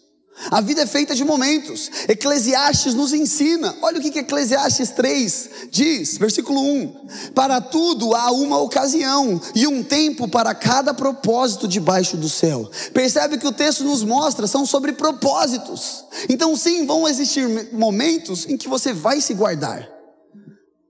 [0.51, 1.91] A vida é feita de momentos.
[2.09, 3.75] Eclesiastes nos ensina.
[3.81, 9.67] Olha o que, que Eclesiastes 3 diz, versículo 1: Para tudo há uma ocasião e
[9.67, 12.69] um tempo para cada propósito debaixo do céu.
[12.93, 16.05] Percebe que o texto nos mostra são sobre propósitos.
[16.29, 19.89] Então, sim, vão existir momentos em que você vai se guardar.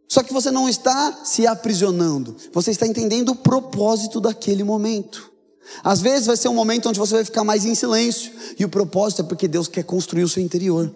[0.08, 5.33] Só que você não está se aprisionando, você está entendendo o propósito daquele momento.
[5.82, 8.68] Às vezes vai ser um momento onde você vai ficar mais em silêncio, e o
[8.68, 10.94] propósito é porque Deus quer construir o seu interior.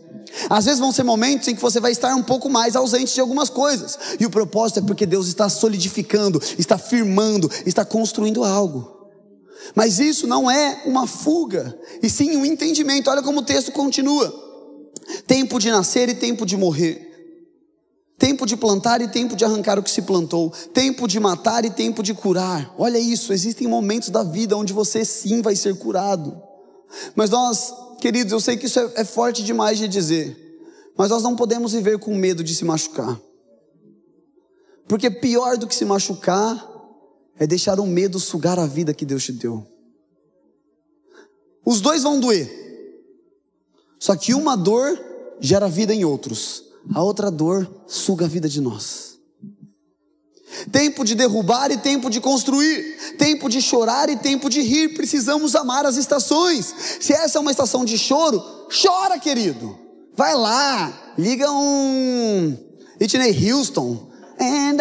[0.51, 3.21] Às vezes vão ser momentos em que você vai estar um pouco mais ausente de
[3.21, 8.97] algumas coisas, e o propósito é porque Deus está solidificando, está firmando, está construindo algo.
[9.75, 13.11] Mas isso não é uma fuga, e sim um entendimento.
[13.11, 14.33] Olha como o texto continua:
[15.27, 17.08] tempo de nascer e tempo de morrer
[18.19, 20.51] Tempo de plantar e tempo de arrancar o que se plantou.
[20.75, 22.75] Tempo de matar e tempo de curar.
[22.77, 26.43] Olha isso, existem momentos da vida onde você sim vai ser curado.
[27.15, 30.37] Mas nós, queridos, eu sei que isso é, é forte demais de dizer.
[30.97, 33.21] Mas nós não podemos viver com medo de se machucar.
[34.89, 36.67] Porque pior do que se machucar
[37.39, 39.65] é deixar o medo sugar a vida que Deus te deu.
[41.65, 42.51] Os dois vão doer.
[44.01, 44.99] Só que uma dor
[45.39, 49.19] gera vida em outros a outra dor suga a vida de nós.
[50.73, 54.95] Tempo de derrubar e tempo de construir, tempo de chorar e tempo de rir.
[54.95, 56.75] Precisamos amar as estações.
[57.01, 58.43] Se essa é uma estação de choro,
[58.83, 59.79] chora, querido.
[60.17, 62.57] Vai lá, liga um
[63.01, 64.79] Whitney Houston, and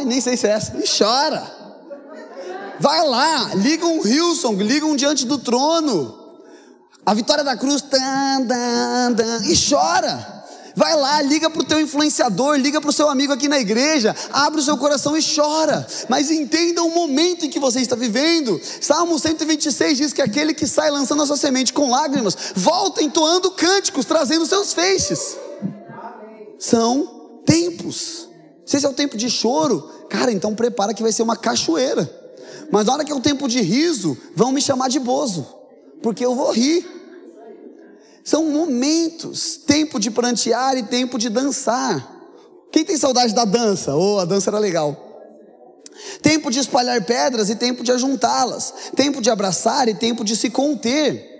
[0.00, 1.62] I, nem sei se é essa, e chora.
[2.80, 6.18] Vai lá, liga um Wilson, liga um diante do trono.
[7.06, 10.31] A vitória da cruz, tan, tan, tan, e chora.
[10.74, 14.14] Vai lá, liga para o teu influenciador, liga para o seu amigo aqui na igreja,
[14.32, 15.86] abre o seu coração e chora.
[16.08, 18.60] Mas entenda o momento em que você está vivendo.
[18.80, 23.50] Salmo 126 diz que aquele que sai lançando a sua semente com lágrimas, volta entoando
[23.50, 25.36] cânticos, trazendo seus feixes.
[26.58, 28.28] São tempos.
[28.64, 32.08] Se esse é o tempo de choro, cara, então prepara que vai ser uma cachoeira.
[32.70, 35.46] Mas na hora que é o tempo de riso, vão me chamar de bozo,
[36.02, 37.01] porque eu vou rir.
[38.24, 42.20] São momentos, tempo de prantear e tempo de dançar.
[42.70, 43.94] Quem tem saudade da dança?
[43.94, 44.96] Oh, a dança era legal.
[46.22, 48.72] Tempo de espalhar pedras e tempo de ajuntá-las.
[48.96, 51.30] Tempo de abraçar e tempo de se conter.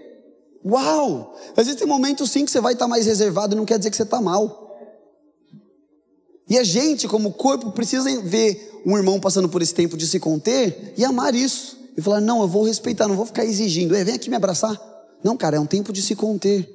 [0.65, 1.37] Uau!
[1.57, 4.03] Existem momentos sim que você vai estar mais reservado e não quer dizer que você
[4.03, 4.63] está mal.
[6.49, 10.21] E a gente, como corpo, precisa ver um irmão passando por esse tempo de se
[10.21, 11.79] conter e amar isso.
[11.97, 13.95] E falar: não, eu vou respeitar, não vou ficar exigindo.
[13.95, 14.92] vem aqui me abraçar.
[15.23, 16.69] Não, cara, é um tempo de se conter.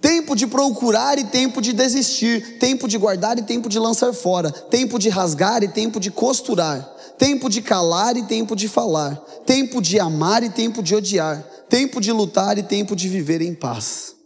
[0.00, 4.50] Tempo de procurar e tempo de desistir, tempo de guardar e tempo de lançar fora,
[4.50, 6.82] tempo de rasgar e tempo de costurar,
[7.16, 9.14] tempo de calar e tempo de falar,
[9.46, 13.54] tempo de amar e tempo de odiar, tempo de lutar e tempo de viver em
[13.54, 14.16] paz.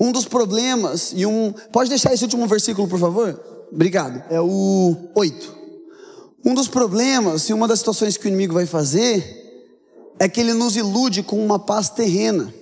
[0.00, 1.52] Um dos problemas, e um.
[1.70, 3.38] Pode deixar esse último versículo, por favor?
[3.70, 4.22] Obrigado.
[4.30, 5.56] É o 8.
[6.44, 9.37] Um dos problemas e uma das situações que o inimigo vai fazer
[10.18, 12.52] é que ele nos ilude com uma paz terrena.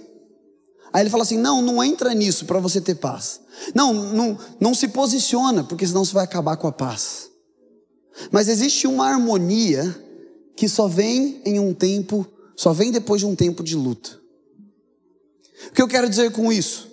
[0.92, 3.40] Aí ele fala assim: não, não entra nisso para você ter paz.
[3.74, 7.30] Não, não, não se posiciona, porque senão você vai acabar com a paz.
[8.30, 9.94] Mas existe uma harmonia
[10.56, 14.18] que só vem em um tempo, só vem depois de um tempo de luta.
[15.68, 16.88] O que eu quero dizer com isso?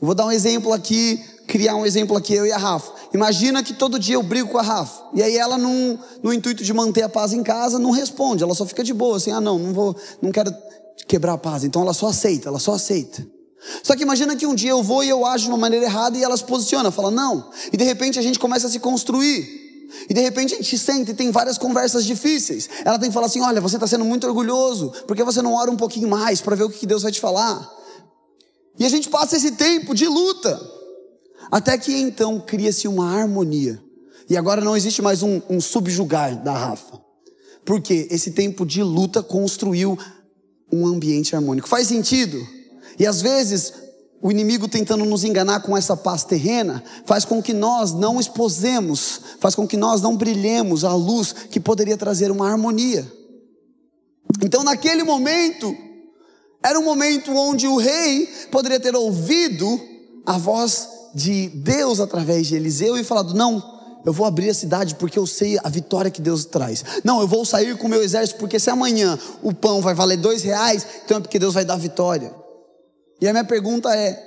[0.00, 2.92] Eu vou dar um exemplo aqui, criar um exemplo aqui, eu e a Rafa.
[3.14, 5.04] Imagina que todo dia eu brigo com a Rafa.
[5.14, 8.42] E aí ela, num, no intuito de manter a paz em casa, não responde.
[8.42, 10.52] Ela só fica de boa, assim, ah não, não vou, não quero
[11.06, 11.64] quebrar a paz.
[11.64, 13.26] Então ela só aceita, ela só aceita.
[13.82, 16.16] Só que imagina que um dia eu vou e eu ajo de uma maneira errada
[16.16, 17.50] e ela se posiciona, fala não.
[17.72, 19.66] E de repente a gente começa a se construir.
[20.08, 22.68] E de repente a gente senta e tem várias conversas difíceis.
[22.84, 25.70] Ela tem que falar assim: olha, você está sendo muito orgulhoso, porque você não ora
[25.70, 27.68] um pouquinho mais para ver o que Deus vai te falar.
[28.78, 30.60] E a gente passa esse tempo de luta,
[31.50, 33.82] até que então cria-se uma harmonia.
[34.28, 37.00] E agora não existe mais um, um subjugar da Rafa,
[37.64, 39.96] porque esse tempo de luta construiu
[40.72, 41.68] um ambiente harmônico.
[41.68, 42.44] Faz sentido?
[42.98, 43.72] E às vezes,
[44.20, 49.20] o inimigo tentando nos enganar com essa paz terrena, faz com que nós não exposemos,
[49.38, 53.10] faz com que nós não brilhemos a luz que poderia trazer uma harmonia.
[54.42, 55.76] Então, naquele momento,
[56.62, 59.80] era um momento onde o rei poderia ter ouvido
[60.24, 63.62] a voz de Deus através de Eliseu e falado: Não,
[64.04, 66.84] eu vou abrir a cidade porque eu sei a vitória que Deus traz.
[67.02, 70.18] Não, eu vou sair com o meu exército porque se amanhã o pão vai valer
[70.18, 72.34] dois reais, então é porque Deus vai dar vitória.
[73.18, 74.22] E a minha pergunta é: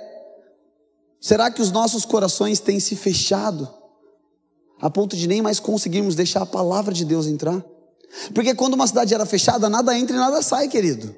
[1.20, 3.72] será que os nossos corações têm se fechado
[4.80, 7.64] a ponto de nem mais conseguirmos deixar a palavra de Deus entrar?
[8.34, 11.14] Porque quando uma cidade era fechada, nada entra e nada sai, querido.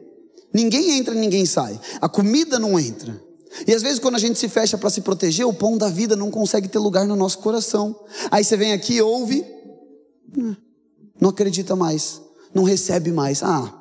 [0.53, 1.81] Ninguém entra e ninguém sai.
[1.99, 3.32] A comida não entra.
[3.67, 6.17] E às vezes, quando a gente se fecha para se proteger, o pão da vida
[6.17, 7.95] não consegue ter lugar no nosso coração.
[8.31, 9.45] Aí você vem aqui, ouve,
[10.37, 10.57] hum,
[11.21, 12.21] não acredita mais,
[12.55, 13.43] não recebe mais.
[13.43, 13.73] Ah,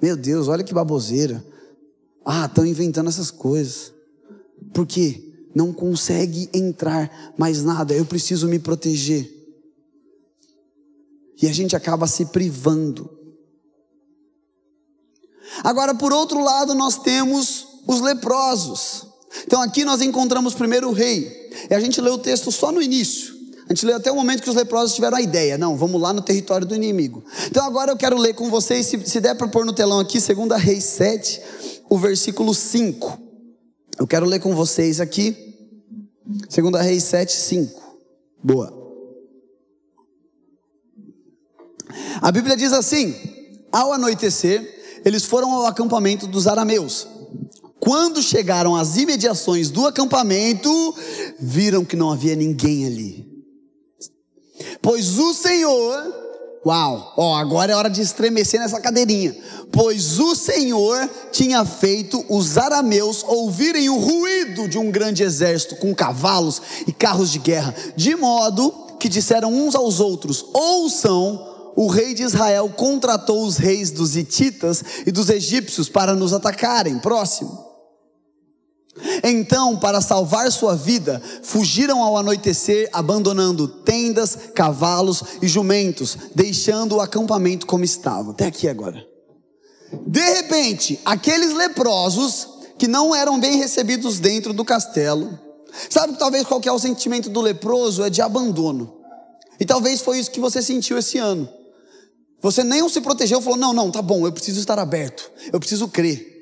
[0.00, 1.44] meu Deus, olha que baboseira.
[2.24, 3.92] Ah, estão inventando essas coisas.
[4.72, 5.32] Por quê?
[5.54, 7.94] Não consegue entrar mais nada.
[7.94, 9.30] Eu preciso me proteger.
[11.40, 13.10] E a gente acaba se privando.
[15.62, 19.06] Agora, por outro lado, nós temos os leprosos.
[19.46, 21.50] Então, aqui nós encontramos primeiro o rei.
[21.70, 23.34] E a gente lê o texto só no início.
[23.68, 25.56] A gente lê até o momento que os leprosos tiveram a ideia.
[25.56, 27.24] Não, vamos lá no território do inimigo.
[27.46, 30.18] Então, agora eu quero ler com vocês, se, se der para pôr no telão aqui,
[30.20, 31.40] 2 Reis 7,
[31.88, 33.18] o versículo 5.
[33.98, 35.36] Eu quero ler com vocês aqui,
[36.26, 37.82] 2 Reis 7, 5.
[38.42, 38.84] Boa.
[42.20, 43.14] A Bíblia diz assim:
[43.72, 47.06] Ao anoitecer, eles foram ao acampamento dos arameus.
[47.84, 50.94] Quando chegaram às imediações do acampamento,
[51.38, 53.26] viram que não havia ninguém ali.
[54.80, 56.24] Pois o Senhor
[56.66, 59.36] Uau, ó, agora é hora de estremecer nessa cadeirinha.
[59.70, 65.94] Pois o Senhor tinha feito os arameus ouvirem o ruído de um grande exército com
[65.94, 72.14] cavalos e carros de guerra, de modo que disseram uns aos outros: Ouçam, o rei
[72.14, 76.98] de Israel contratou os reis dos hititas e dos egípcios para nos atacarem.
[76.98, 77.73] Próximo.
[79.22, 87.00] Então, para salvar sua vida, fugiram ao anoitecer, abandonando tendas, cavalos e jumentos, deixando o
[87.00, 88.30] acampamento como estava.
[88.30, 89.04] Até aqui agora.
[90.06, 95.38] De repente, aqueles leprosos que não eram bem recebidos dentro do castelo,
[95.88, 98.02] sabe talvez qual que é o sentimento do leproso?
[98.02, 98.94] É de abandono.
[99.60, 101.48] E talvez foi isso que você sentiu esse ano.
[102.42, 105.88] Você nem se protegeu, falou: não, não, tá bom, eu preciso estar aberto, eu preciso
[105.88, 106.33] crer.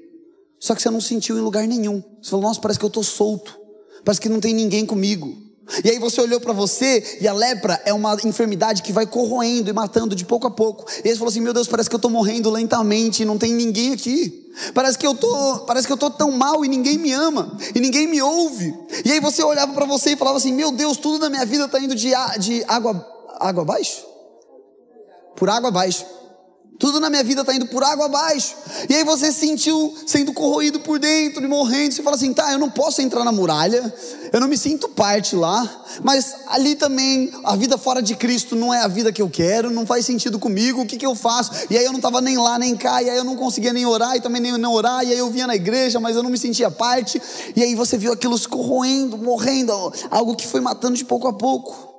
[0.62, 2.00] Só que você não sentiu em lugar nenhum.
[2.22, 3.58] Você falou, nossa, parece que eu estou solto.
[4.04, 5.36] Parece que não tem ninguém comigo.
[5.84, 9.70] E aí você olhou para você e a lepra é uma enfermidade que vai corroendo
[9.70, 10.84] e matando de pouco a pouco.
[11.04, 13.38] E aí você falou assim: "Meu Deus, parece que eu estou morrendo lentamente e não
[13.38, 14.52] tem ninguém aqui.
[14.72, 17.80] Parece que eu tô, parece que eu tô tão mal e ninguém me ama e
[17.80, 18.72] ninguém me ouve".
[19.04, 21.64] E aí você olhava para você e falava assim: "Meu Deus, tudo na minha vida
[21.64, 23.04] está indo de, de água
[23.40, 24.04] água abaixo?
[25.34, 26.21] Por água abaixo".
[26.82, 28.56] Tudo na minha vida está indo por água abaixo.
[28.90, 31.94] E aí você sentiu sendo corroído por dentro e morrendo.
[31.94, 33.94] Você fala assim: tá, eu não posso entrar na muralha,
[34.32, 38.74] eu não me sinto parte lá, mas ali também a vida fora de Cristo não
[38.74, 41.52] é a vida que eu quero, não faz sentido comigo, o que, que eu faço?
[41.70, 43.86] E aí eu não estava nem lá nem cá, e aí eu não conseguia nem
[43.86, 46.30] orar e também nem não orar, e aí eu vinha na igreja, mas eu não
[46.30, 47.22] me sentia parte.
[47.54, 49.72] E aí você viu aquilo se corroendo, morrendo,
[50.10, 51.91] algo que foi matando de pouco a pouco.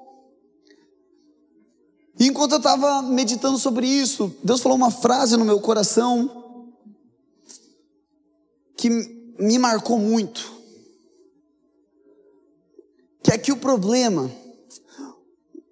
[2.28, 6.44] Enquanto eu estava meditando sobre isso, Deus falou uma frase no meu coração
[8.78, 8.90] que
[9.40, 10.52] me marcou muito.
[13.24, 14.30] Que é que o problema,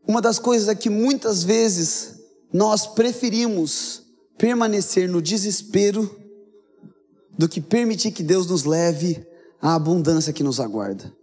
[0.08, 2.16] uma das coisas é que muitas vezes
[2.52, 4.04] nós preferimos
[4.38, 6.10] permanecer no desespero
[7.38, 9.26] do que permitir que Deus nos leve
[9.62, 11.14] à abundância que nos aguarda.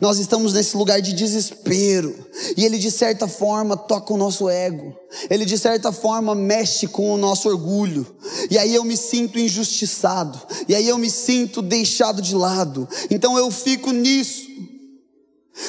[0.00, 2.14] Nós estamos nesse lugar de desespero,
[2.56, 4.96] e ele de certa forma toca o nosso ego,
[5.28, 8.06] ele de certa forma mexe com o nosso orgulho,
[8.50, 13.36] e aí eu me sinto injustiçado, e aí eu me sinto deixado de lado, então
[13.36, 14.50] eu fico nisso.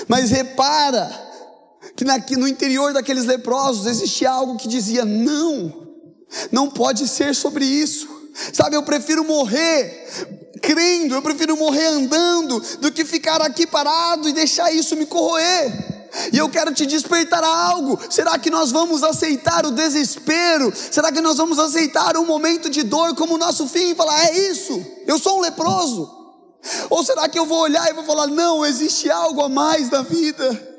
[0.07, 1.11] Mas repara
[2.25, 5.87] que no interior daqueles leprosos existia algo que dizia: não,
[6.51, 8.07] não pode ser sobre isso,
[8.53, 8.75] sabe?
[8.75, 10.07] Eu prefiro morrer
[10.61, 15.93] crendo, eu prefiro morrer andando do que ficar aqui parado e deixar isso me corroer.
[16.31, 17.99] E eu quero te despertar a algo.
[18.09, 20.71] Será que nós vamos aceitar o desespero?
[20.91, 24.37] Será que nós vamos aceitar um momento de dor como nosso fim e falar: é
[24.49, 26.09] isso, eu sou um leproso?
[26.89, 30.03] Ou será que eu vou olhar e vou falar: não, existe algo a mais na
[30.03, 30.71] vida?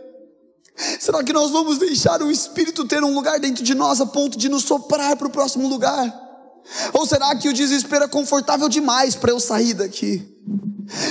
[0.99, 4.39] Será que nós vamos deixar o Espírito ter um lugar dentro de nós a ponto
[4.39, 6.24] de nos soprar para o próximo lugar?
[6.93, 10.27] Ou será que o desespero é confortável demais para eu sair daqui?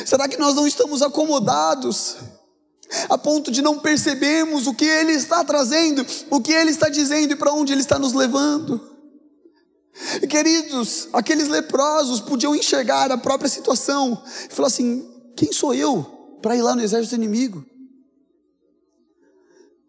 [0.05, 2.17] Será que nós não estamos acomodados
[3.09, 7.33] a ponto de não percebermos o que Ele está trazendo, o que Ele está dizendo
[7.33, 8.93] e para onde Ele está nos levando?
[10.27, 16.03] Queridos, aqueles leprosos podiam enxergar a própria situação e falar assim: quem sou eu
[16.41, 17.63] para ir lá no exército inimigo?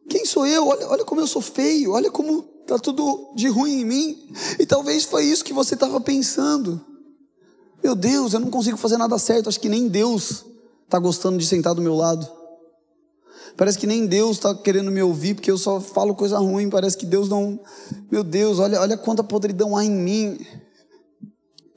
[0.09, 0.67] Quem sou eu?
[0.67, 4.35] Olha, olha como eu sou feio, olha como Está tudo de ruim em mim.
[4.59, 6.81] E talvez foi isso que você estava pensando.
[7.83, 9.51] Meu Deus, eu não consigo fazer nada certo.
[9.51, 10.47] Acho que nem Deus
[10.83, 12.27] está gostando de sentar do meu lado.
[13.55, 16.71] Parece que nem Deus está querendo me ouvir, porque eu só falo coisa ruim.
[16.71, 17.61] Parece que Deus não.
[18.11, 20.39] Meu Deus, olha, olha quanta podridão há em mim.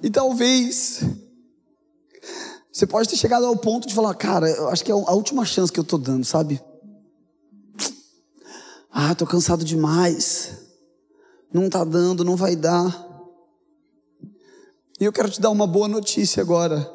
[0.02, 1.02] E talvez
[2.71, 5.43] você pode ter chegado ao ponto de falar, cara, eu acho que é a última
[5.43, 6.62] chance que eu estou dando, sabe?
[8.89, 10.66] Ah, estou cansado demais
[11.53, 13.05] não está dando, não vai dar.
[14.99, 16.91] E eu quero te dar uma boa notícia agora.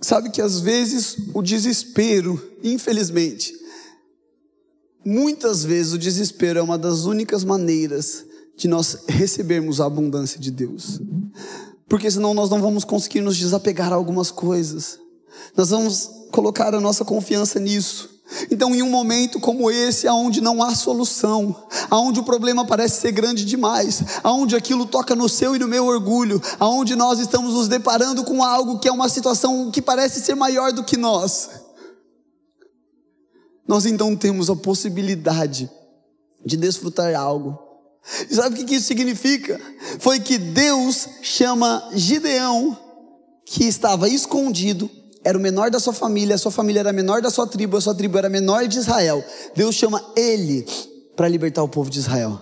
[0.00, 3.54] Sabe que às vezes o desespero, infelizmente,
[5.04, 8.24] muitas vezes o desespero é uma das únicas maneiras
[8.56, 11.00] de nós recebermos a abundância de Deus.
[11.88, 14.98] Porque senão nós não vamos conseguir nos desapegar a algumas coisas.
[15.56, 18.11] Nós vamos colocar a nossa confiança nisso.
[18.50, 21.54] Então, em um momento como esse, aonde não há solução,
[21.90, 25.86] aonde o problema parece ser grande demais, aonde aquilo toca no seu e no meu
[25.86, 30.34] orgulho, aonde nós estamos nos deparando com algo que é uma situação que parece ser
[30.34, 31.50] maior do que nós,
[33.66, 35.70] nós então temos a possibilidade
[36.44, 37.58] de desfrutar algo.
[38.28, 39.60] E sabe o que isso significa?
[39.98, 42.76] Foi que Deus chama Gideão,
[43.46, 44.90] que estava escondido,
[45.24, 47.76] era o menor da sua família, a sua família era a menor da sua tribo,
[47.76, 49.24] a sua tribo era a menor de Israel.
[49.54, 50.66] Deus chama ele
[51.16, 52.40] para libertar o povo de Israel.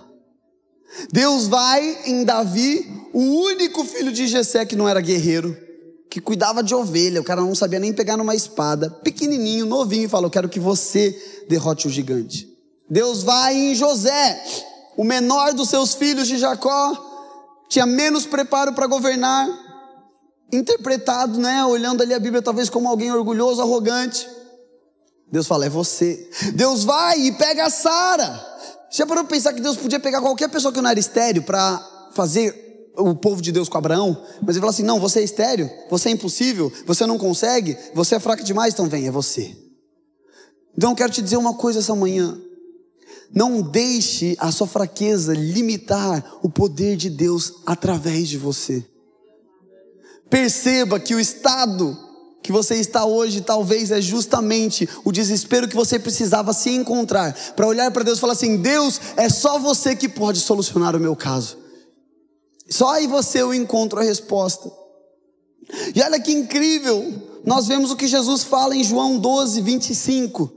[1.11, 5.55] Deus vai em Davi, o único filho de Jessé que não era guerreiro,
[6.09, 10.09] que cuidava de ovelha, o cara não sabia nem pegar numa espada, pequenininho, novinho, e
[10.09, 11.17] fala: Eu quero que você
[11.47, 12.49] derrote o gigante.
[12.89, 14.43] Deus vai em José,
[14.97, 17.09] o menor dos seus filhos de Jacó,
[17.69, 19.47] tinha menos preparo para governar,
[20.51, 24.27] interpretado, né, olhando ali a Bíblia talvez como alguém orgulhoso, arrogante.
[25.31, 26.29] Deus fala, é você.
[26.53, 28.47] Deus vai e pega a Sara.
[28.91, 32.09] Já parou para pensar que Deus podia pegar qualquer pessoa que não era estéreo para
[32.13, 34.21] fazer o povo de Deus com Abraão?
[34.41, 38.15] Mas ele fala assim: não, você é estéreo, você é impossível, você não consegue, você
[38.15, 39.55] é fraco demais, então vem, é você.
[40.77, 42.37] Então eu quero te dizer uma coisa essa manhã.
[43.33, 48.85] Não deixe a sua fraqueza limitar o poder de Deus através de você.
[50.31, 51.97] Perceba que o estado
[52.41, 57.67] que você está hoje talvez é justamente o desespero que você precisava se encontrar para
[57.67, 61.17] olhar para Deus e falar assim: Deus, é só você que pode solucionar o meu
[61.17, 61.57] caso.
[62.69, 64.71] Só aí você eu encontro a resposta.
[65.93, 67.13] E olha que incrível,
[67.43, 70.49] nós vemos o que Jesus fala em João 12, 25.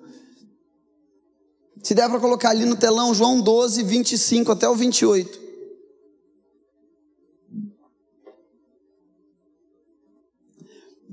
[1.83, 5.44] Se der para colocar ali no telão, João 12, 25 até o 28.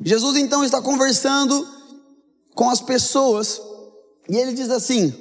[0.04, 1.68] Jesus então está conversando
[2.56, 3.62] com as pessoas
[4.28, 5.14] e ele diz assim: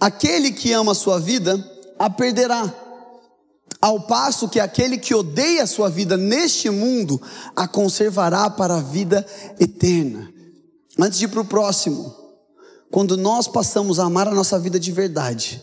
[0.00, 1.62] Aquele que ama a sua vida
[1.98, 2.72] a perderá,
[3.80, 7.20] ao passo que aquele que odeia a sua vida neste mundo
[7.54, 9.26] a conservará para a vida
[9.60, 10.32] eterna.
[10.98, 12.14] Antes de ir para o próximo,
[12.90, 15.62] quando nós passamos a amar a nossa vida de verdade,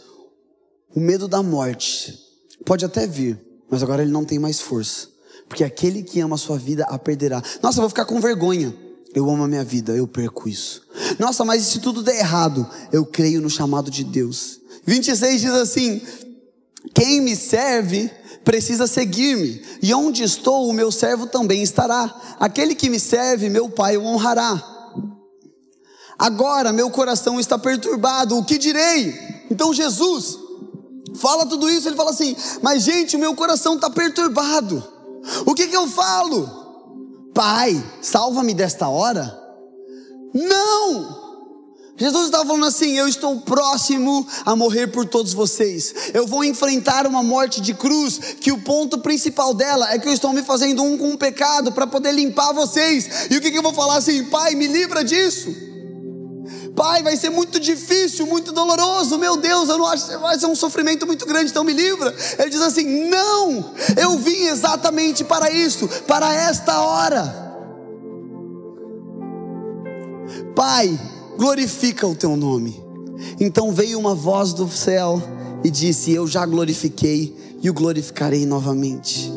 [0.95, 2.20] o medo da morte
[2.66, 3.39] pode até vir,
[3.70, 5.12] mas agora ele não tem mais força.
[5.47, 7.41] Porque aquele que ama a sua vida a perderá.
[7.61, 8.73] Nossa, eu vou ficar com vergonha.
[9.13, 10.81] Eu amo a minha vida, eu perco isso.
[11.19, 14.59] Nossa, mas se tudo der errado, eu creio no chamado de Deus.
[14.85, 16.01] 26 diz assim:
[16.95, 18.09] Quem me serve
[18.43, 22.35] precisa seguir-me, e onde estou, o meu servo também estará.
[22.39, 24.71] Aquele que me serve, meu Pai o honrará.
[26.17, 29.13] Agora meu coração está perturbado, o que direi?
[29.49, 30.37] Então Jesus
[31.15, 34.83] fala tudo isso, ele fala assim: Mas gente, o meu coração está perturbado,
[35.45, 36.63] o que, que eu falo?
[37.34, 39.39] Pai, salva-me desta hora?
[40.34, 41.24] Não!
[41.95, 46.11] Jesus estava falando assim: Eu estou próximo a morrer por todos vocês.
[46.13, 50.13] Eu vou enfrentar uma morte de cruz, que o ponto principal dela é que eu
[50.13, 53.28] estou me fazendo um com o pecado para poder limpar vocês.
[53.30, 54.26] E o que, que eu vou falar assim?
[54.26, 55.72] Pai, me livra disso.
[56.76, 59.17] Pai, vai ser muito difícil, muito doloroso.
[59.17, 62.13] Meu Deus, eu não acho vai ser um sofrimento muito grande, então me livra.
[62.39, 67.43] Ele diz assim: Não, eu vim exatamente para isso, para esta hora.
[70.55, 70.99] Pai,
[71.38, 72.84] glorifica o teu nome.
[73.39, 75.21] Então veio uma voz do céu
[75.63, 79.32] e disse: Eu já glorifiquei e o glorificarei novamente.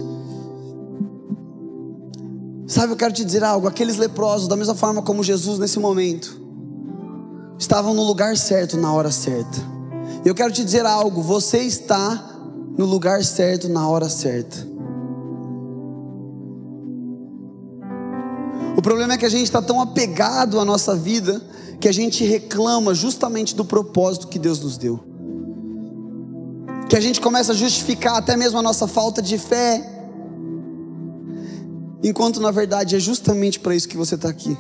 [2.67, 6.46] Sabe, eu quero te dizer algo: aqueles leprosos, da mesma forma como Jesus nesse momento,
[7.59, 9.59] estavam no lugar certo na hora certa.
[10.25, 12.23] Eu quero te dizer algo: você está
[12.77, 14.67] no lugar certo na hora certa.
[18.77, 21.43] O problema é que a gente está tão apegado à nossa vida
[21.81, 25.01] que a gente reclama justamente do propósito que Deus nos deu.
[26.89, 29.83] Que a gente começa a justificar até mesmo a nossa falta de fé,
[32.03, 34.57] enquanto na verdade é justamente para isso que você está aqui.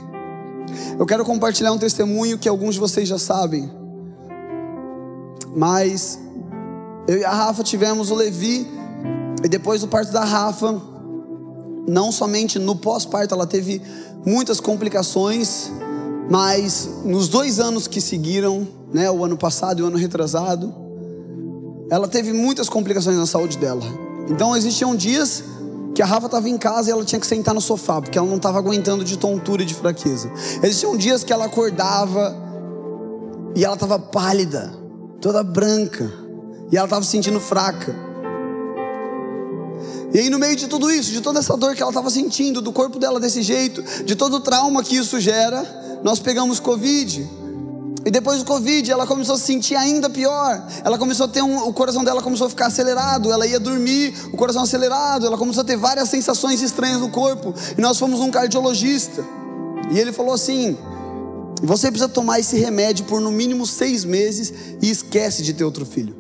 [0.99, 3.71] Eu quero compartilhar um testemunho que alguns de vocês já sabem,
[5.55, 6.19] mas
[7.09, 8.67] eu e a Rafa tivemos o Levi,
[9.45, 10.81] e depois do parto da Rafa,
[11.87, 13.81] não somente no pós-parto, ela teve
[14.25, 15.71] muitas complicações,
[16.31, 20.75] mas nos dois anos que seguiram, né, o ano passado e o ano retrasado,
[21.89, 23.83] ela teve muitas complicações na saúde dela.
[24.29, 25.45] Então existiam dias
[25.97, 28.29] que a Rafa estava em casa e ela tinha que sentar no sofá, porque ela
[28.29, 30.31] não estava aguentando de tontura e de fraqueza.
[30.63, 32.37] Existiam dias que ela acordava
[33.57, 34.75] e ela estava pálida,
[35.23, 36.13] toda branca,
[36.71, 37.97] e ela estava se sentindo fraca.
[40.13, 42.61] E aí, no meio de tudo isso, de toda essa dor que ela estava sentindo,
[42.61, 45.65] do corpo dela desse jeito, de todo o trauma que isso gera,
[46.05, 47.27] nós pegamos Covid.
[48.07, 50.65] E depois do Covid, ela começou a se sentir ainda pior.
[50.85, 53.33] Ela começou a ter um, o coração dela começou a ficar acelerado.
[53.33, 55.27] Ela ia dormir, o coração acelerado.
[55.27, 57.53] Ela começou a ter várias sensações estranhas no corpo.
[57.77, 59.25] E nós fomos um cardiologista.
[59.91, 60.79] E ele falou assim:
[61.65, 65.85] Você precisa tomar esse remédio por no mínimo seis meses e esquece de ter outro
[65.85, 66.15] filho.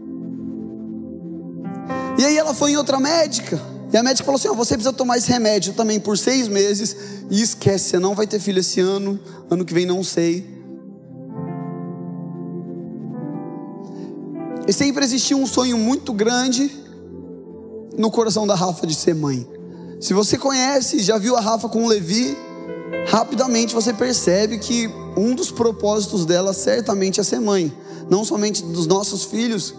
[2.18, 3.62] E aí ela foi em outra médica.
[3.92, 6.96] E a médica falou assim: oh, você precisa tomar esse remédio também por seis meses
[7.30, 10.55] e esquece, você não vai ter filho esse ano, ano que vem não sei.
[14.68, 16.70] E sempre existiu um sonho muito grande
[17.96, 19.46] no coração da Rafa de ser mãe.
[20.00, 22.36] Se você conhece, já viu a Rafa com o Levi,
[23.08, 27.72] rapidamente você percebe que um dos propósitos dela certamente é ser mãe,
[28.10, 29.74] não somente dos nossos filhos,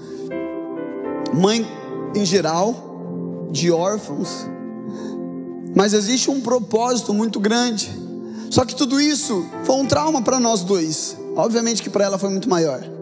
[1.33, 1.67] mãe
[2.15, 4.47] em geral, de órfãos.
[5.75, 7.91] Mas existe um propósito muito grande.
[8.49, 11.15] Só que tudo isso foi um trauma para nós dois.
[11.35, 12.96] Obviamente que para ela foi muito maior.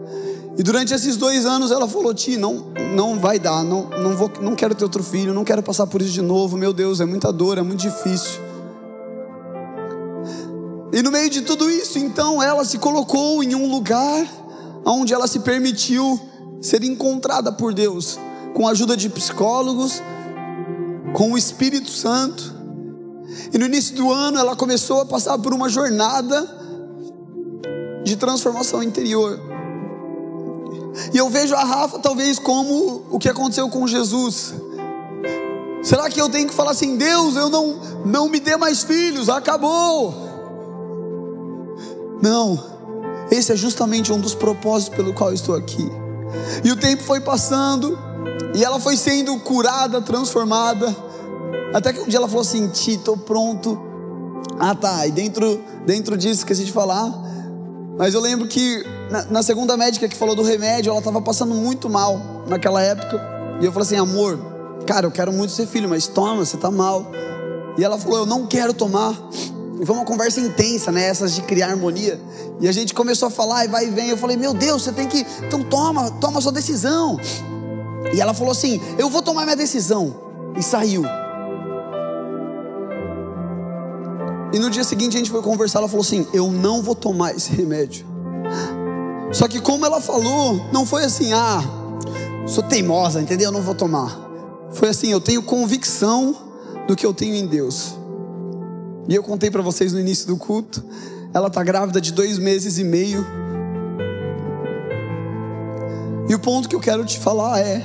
[0.58, 4.30] E durante esses dois anos ela falou: Ti, não, não vai dar, não, não, vou,
[4.40, 6.56] não quero ter outro filho, não quero passar por isso de novo.
[6.56, 8.40] Meu Deus, é muita dor, é muito difícil.
[10.92, 14.26] E no meio de tudo isso, então ela se colocou em um lugar
[14.84, 16.18] onde ela se permitiu
[16.60, 18.18] ser encontrada por Deus,
[18.54, 20.00] com a ajuda de psicólogos,
[21.12, 22.54] com o Espírito Santo.
[23.52, 26.48] E no início do ano ela começou a passar por uma jornada
[28.04, 29.55] de transformação interior.
[31.12, 34.54] E eu vejo a Rafa talvez como o que aconteceu com Jesus.
[35.82, 39.28] Será que eu tenho que falar assim, Deus, eu não não me dê mais filhos,
[39.28, 40.14] acabou?
[42.22, 42.76] Não.
[43.30, 45.90] Esse é justamente um dos propósitos pelo qual estou aqui.
[46.64, 47.98] E o tempo foi passando,
[48.54, 50.94] e ela foi sendo curada, transformada.
[51.74, 53.78] Até que um dia ela falou assim: Ti, tô pronto.
[54.58, 55.06] Ah, tá.
[55.06, 57.12] E dentro, dentro disso, esqueci de falar.
[57.98, 61.54] Mas eu lembro que na, na segunda médica que falou do remédio, ela estava passando
[61.54, 63.20] muito mal naquela época.
[63.60, 64.38] E eu falei assim: Amor,
[64.86, 67.10] cara, eu quero muito ser filho, mas toma, você tá mal.
[67.78, 69.14] E ela falou: Eu não quero tomar.
[69.80, 71.06] E foi uma conversa intensa, né?
[71.06, 72.20] Essas de criar harmonia.
[72.60, 74.08] E a gente começou a falar e vai e vem.
[74.08, 75.26] Eu falei, meu Deus, você tem que.
[75.46, 77.18] Então toma, toma sua decisão.
[78.14, 80.14] E ela falou assim: Eu vou tomar minha decisão.
[80.56, 81.02] E saiu.
[84.56, 85.80] E no dia seguinte a gente foi conversar.
[85.80, 88.06] Ela falou assim: Eu não vou tomar esse remédio.
[89.30, 91.62] Só que como ela falou, não foi assim, ah,
[92.46, 93.48] sou teimosa, entendeu?
[93.48, 94.18] Eu não vou tomar.
[94.72, 96.34] Foi assim, eu tenho convicção
[96.88, 97.96] do que eu tenho em Deus.
[99.06, 100.82] E eu contei para vocês no início do culto.
[101.34, 103.26] Ela está grávida de dois meses e meio.
[106.30, 107.84] E o ponto que eu quero te falar é: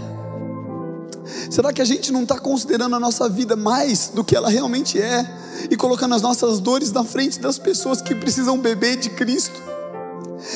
[1.49, 4.99] será que a gente não está considerando a nossa vida mais do que ela realmente
[5.01, 5.25] é
[5.69, 9.61] e colocando as nossas dores na frente das pessoas que precisam beber de Cristo?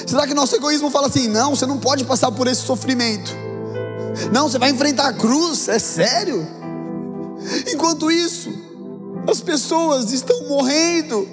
[0.07, 3.31] Será que nosso egoísmo fala assim: não, você não pode passar por esse sofrimento?
[4.31, 6.47] Não, você vai enfrentar a cruz, é sério?
[7.71, 8.49] Enquanto isso,
[9.29, 11.27] as pessoas estão morrendo,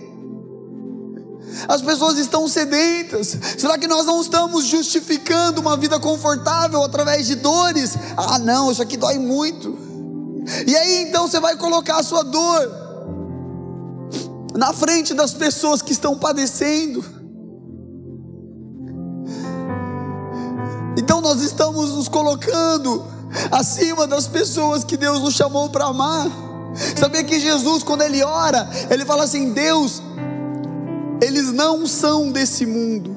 [1.69, 3.37] as pessoas estão sedentas.
[3.59, 7.97] Será que nós não estamos justificando uma vida confortável através de dores?
[8.17, 9.77] Ah, não, isso aqui dói muito.
[10.67, 12.83] E aí então você vai colocar a sua dor
[14.55, 17.05] na frente das pessoas que estão padecendo.
[20.97, 23.05] Então nós estamos nos colocando
[23.51, 26.27] acima das pessoas que Deus nos chamou para amar.
[26.97, 30.03] Sabia que Jesus, quando ele ora, ele fala assim: Deus,
[31.23, 33.17] eles não são desse mundo.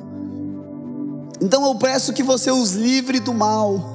[1.41, 3.93] Então eu peço que você os livre do mal.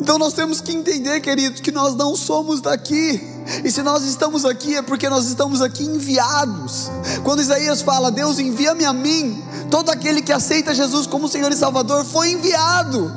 [0.00, 3.20] Então nós temos que entender, queridos, que nós não somos daqui.
[3.64, 6.90] E se nós estamos aqui é porque nós estamos aqui enviados.
[7.24, 11.56] Quando Isaías fala, Deus envia-me a mim, todo aquele que aceita Jesus como Senhor e
[11.56, 13.12] Salvador foi enviado.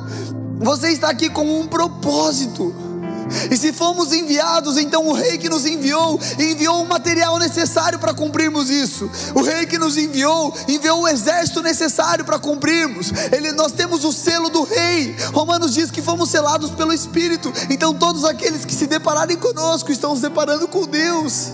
[0.58, 2.74] Você está aqui com um propósito.
[3.50, 8.14] E se fomos enviados, então o rei que nos enviou, enviou o material necessário para
[8.14, 9.10] cumprirmos isso.
[9.34, 13.12] O rei que nos enviou, enviou o exército necessário para cumprirmos.
[13.32, 15.16] Ele, nós temos o selo do rei.
[15.32, 17.52] Romanos diz que fomos selados pelo Espírito.
[17.70, 21.52] Então todos aqueles que se depararem conosco estão se deparando com Deus.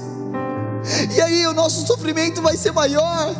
[1.14, 3.34] E aí o nosso sofrimento vai ser maior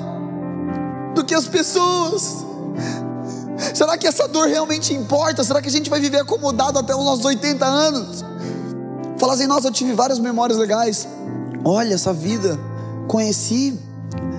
[1.15, 2.45] do que as pessoas.
[3.73, 5.45] Será que essa dor realmente importa?
[5.45, 8.25] Será que a gente vai viver acomodado até os nossos 80 anos?
[9.19, 11.09] Fala assim, nossa, eu tive várias memórias legais.
[11.65, 12.59] Olha essa vida,
[13.07, 13.79] conheci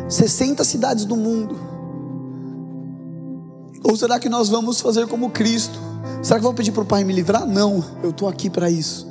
[0.07, 1.57] 60 cidades do mundo.
[3.83, 5.79] Ou será que nós vamos fazer como Cristo?
[6.21, 7.45] Será que vou pedir para o Pai me livrar?
[7.45, 9.07] Não, eu estou aqui para isso.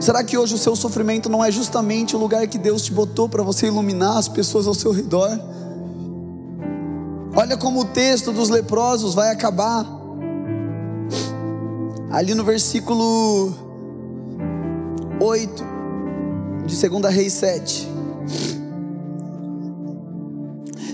[0.00, 3.28] Será que hoje o seu sofrimento não é justamente o lugar que Deus te botou
[3.28, 5.38] para você iluminar as pessoas ao seu redor?
[7.40, 9.86] Olha como o texto dos leprosos vai acabar.
[12.10, 13.54] Ali no versículo
[15.20, 15.64] 8
[16.66, 17.88] de 2 Reis 7.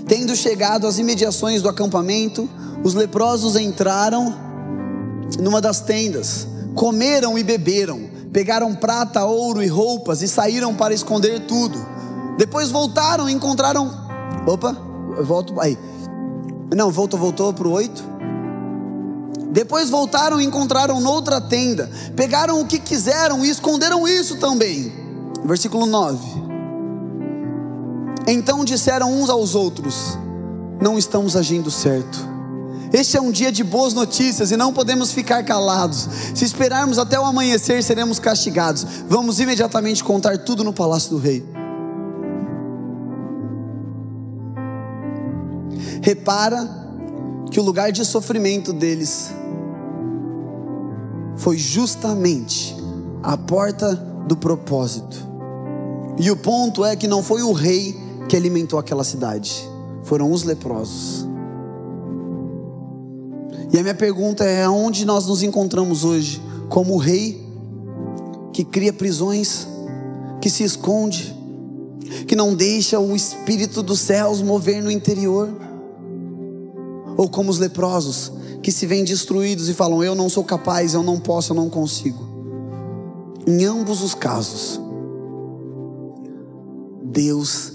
[0.07, 2.47] Tendo chegado às imediações do acampamento,
[2.83, 4.31] os leprosos entraram
[5.39, 11.47] numa das tendas, comeram e beberam, pegaram prata, ouro e roupas e saíram para esconder
[11.47, 11.83] tudo.
[12.37, 13.91] Depois voltaram e encontraram.
[14.45, 14.77] Opa,
[15.17, 15.75] eu volto aí.
[16.73, 18.15] Não, voltou, voltou para o 8.
[19.51, 21.89] Depois voltaram e encontraram noutra tenda.
[22.15, 24.91] Pegaram o que quiseram e esconderam isso também.
[25.43, 26.45] Versículo 9.
[28.27, 30.17] Então disseram uns aos outros:
[30.81, 32.35] Não estamos agindo certo.
[32.91, 36.07] Este é um dia de boas notícias e não podemos ficar calados.
[36.33, 38.85] Se esperarmos até o amanhecer, seremos castigados.
[39.07, 41.45] Vamos imediatamente contar tudo no palácio do rei.
[46.05, 46.69] Repara
[47.49, 49.33] que o lugar de sofrimento deles
[51.35, 52.77] foi justamente
[53.23, 53.95] a porta
[54.27, 55.17] do propósito.
[56.19, 57.99] E o ponto é que não foi o rei
[58.29, 59.67] que alimentou aquela cidade,
[60.03, 61.27] foram os leprosos.
[63.73, 66.39] E a minha pergunta é: aonde nós nos encontramos hoje?
[66.69, 67.43] Como o rei
[68.53, 69.67] que cria prisões,
[70.39, 71.35] que se esconde,
[72.27, 75.64] que não deixa o espírito dos céus mover no interior?
[77.17, 81.03] Ou como os leprosos, que se veem destruídos e falam: Eu não sou capaz, eu
[81.03, 82.25] não posso, eu não consigo.
[83.47, 84.81] Em ambos os casos,
[87.03, 87.73] Deus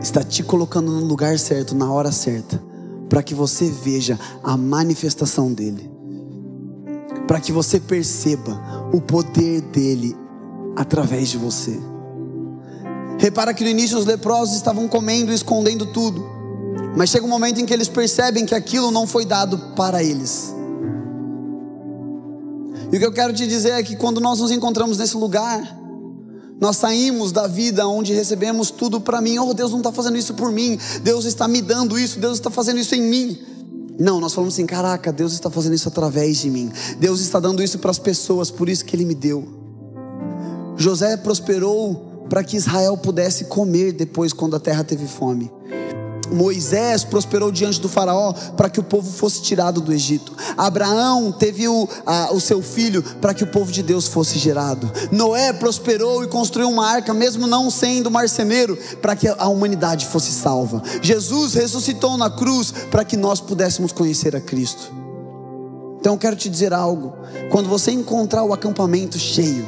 [0.00, 2.62] está te colocando no lugar certo, na hora certa,
[3.08, 5.90] para que você veja a manifestação dEle,
[7.26, 8.60] para que você perceba
[8.92, 10.14] o poder dEle
[10.76, 11.78] através de você.
[13.18, 16.37] Repara que no início os leprosos estavam comendo e escondendo tudo.
[16.96, 20.54] Mas chega um momento em que eles percebem que aquilo não foi dado para eles.
[22.90, 25.76] E o que eu quero te dizer é que quando nós nos encontramos nesse lugar,
[26.60, 29.38] Nós saímos da vida onde recebemos tudo para mim.
[29.38, 30.78] Oh, Deus não está fazendo isso por mim.
[31.02, 32.18] Deus está me dando isso.
[32.18, 33.38] Deus está fazendo isso em mim.
[33.98, 36.70] Não, nós falamos assim: caraca, Deus está fazendo isso através de mim.
[36.98, 39.46] Deus está dando isso para as pessoas, por isso que Ele me deu.
[40.76, 45.50] José prosperou para que Israel pudesse comer depois, quando a terra teve fome.
[46.30, 50.32] Moisés prosperou diante do Faraó para que o povo fosse tirado do Egito.
[50.56, 54.90] Abraão teve o, a, o seu filho para que o povo de Deus fosse gerado.
[55.10, 60.32] Noé prosperou e construiu uma arca, mesmo não sendo marceneiro, para que a humanidade fosse
[60.32, 60.82] salva.
[61.02, 64.92] Jesus ressuscitou na cruz para que nós pudéssemos conhecer a Cristo.
[66.00, 67.14] Então eu quero te dizer algo:
[67.50, 69.66] quando você encontrar o acampamento cheio,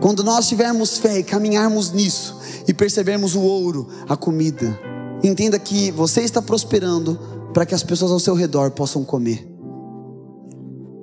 [0.00, 4.78] quando nós tivermos fé e caminharmos nisso, e percebermos o ouro, a comida,
[5.22, 7.18] Entenda que você está prosperando
[7.52, 9.48] para que as pessoas ao seu redor possam comer.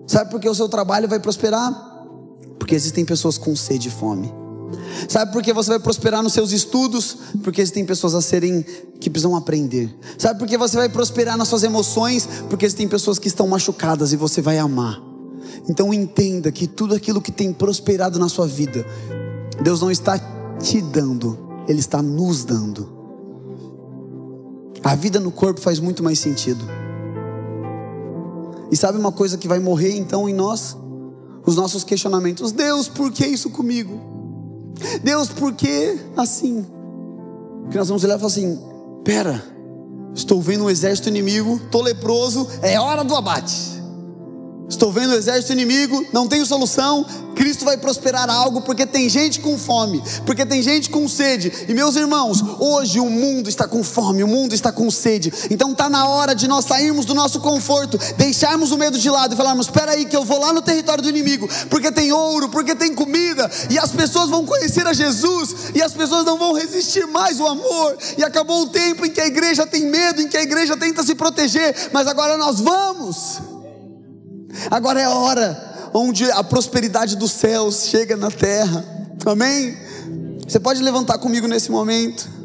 [0.07, 1.71] Sabe por que o seu trabalho vai prosperar?
[2.57, 4.33] Porque existem pessoas com sede e fome.
[5.07, 7.17] Sabe por que você vai prosperar nos seus estudos?
[7.43, 8.65] Porque existem pessoas a serem
[8.99, 9.95] que precisam aprender.
[10.17, 12.27] Sabe por que você vai prosperar nas suas emoções?
[12.49, 15.01] Porque existem pessoas que estão machucadas e você vai amar.
[15.69, 18.85] Então entenda que tudo aquilo que tem prosperado na sua vida,
[19.61, 20.19] Deus não está
[20.59, 22.98] te dando, Ele está nos dando.
[24.83, 26.63] A vida no corpo faz muito mais sentido.
[28.71, 30.77] E sabe uma coisa que vai morrer então em nós?
[31.45, 32.51] Os nossos questionamentos.
[32.51, 33.99] Deus, por que isso comigo?
[35.03, 36.65] Deus, por que assim?
[37.69, 38.59] Que nós vamos olhar e falar assim:
[39.03, 39.43] pera,
[40.13, 43.78] estou vendo um exército inimigo, estou leproso, é hora do abate.
[44.69, 47.03] Estou vendo o exército inimigo, não tenho solução.
[47.35, 51.51] Cristo vai prosperar algo porque tem gente com fome, porque tem gente com sede.
[51.67, 55.33] E meus irmãos, hoje o mundo está com fome, o mundo está com sede.
[55.49, 59.33] Então está na hora de nós sairmos do nosso conforto, deixarmos o medo de lado
[59.33, 62.49] e falarmos: espera aí que eu vou lá no território do inimigo, porque tem ouro,
[62.49, 66.53] porque tem comida, e as pessoas vão conhecer a Jesus, e as pessoas não vão
[66.53, 67.97] resistir mais o amor.
[68.17, 71.03] E acabou o tempo em que a igreja tem medo, em que a igreja tenta
[71.03, 73.48] se proteger, mas agora nós vamos.
[74.69, 78.83] Agora é a hora onde a prosperidade dos céus chega na terra.
[79.25, 79.75] Amém?
[80.47, 82.39] Você pode levantar comigo nesse momento?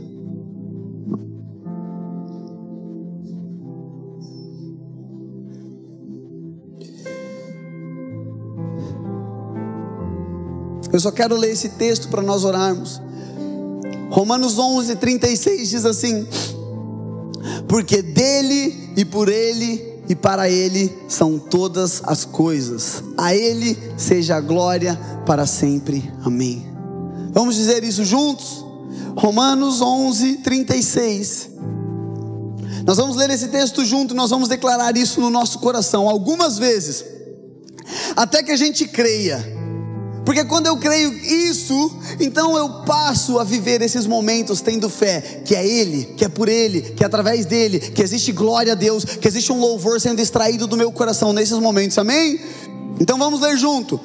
[10.92, 13.02] Eu só quero ler esse texto para nós orarmos.
[14.10, 16.24] Romanos 11, 36 diz assim:
[17.66, 23.02] Porque dele e por ele e para Ele são todas as coisas.
[23.16, 26.12] A Ele seja a glória para sempre.
[26.24, 26.66] Amém.
[27.32, 28.64] Vamos dizer isso juntos?
[29.16, 31.50] Romanos 11, 36.
[32.86, 37.02] Nós vamos ler esse texto junto, nós vamos declarar isso no nosso coração algumas vezes,
[38.14, 39.53] até que a gente creia
[40.24, 45.54] porque quando eu creio isso, então eu passo a viver esses momentos tendo fé, que
[45.54, 49.04] é Ele, que é por Ele, que é através dele, que existe glória a Deus,
[49.04, 52.40] que existe um louvor sendo extraído do meu coração nesses momentos, amém?
[53.00, 54.00] Então vamos ler junto.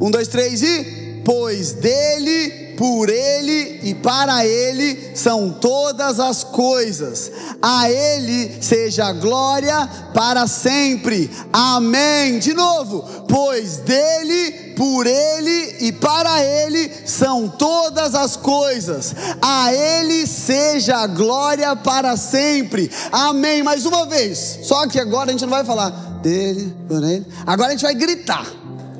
[0.00, 1.22] Um, dois, três e.
[1.24, 7.30] Pois dele por Ele e para Ele são todas as coisas.
[7.60, 11.30] A Ele seja glória para sempre.
[11.52, 12.38] Amém.
[12.38, 19.14] De novo, pois dele, por Ele e para Ele são todas as coisas.
[19.40, 22.90] A Ele seja glória para sempre.
[23.10, 23.62] Amém.
[23.62, 24.60] Mais uma vez.
[24.62, 25.90] Só que agora a gente não vai falar
[26.22, 27.26] dele, por Ele.
[27.46, 28.46] Agora a gente vai gritar.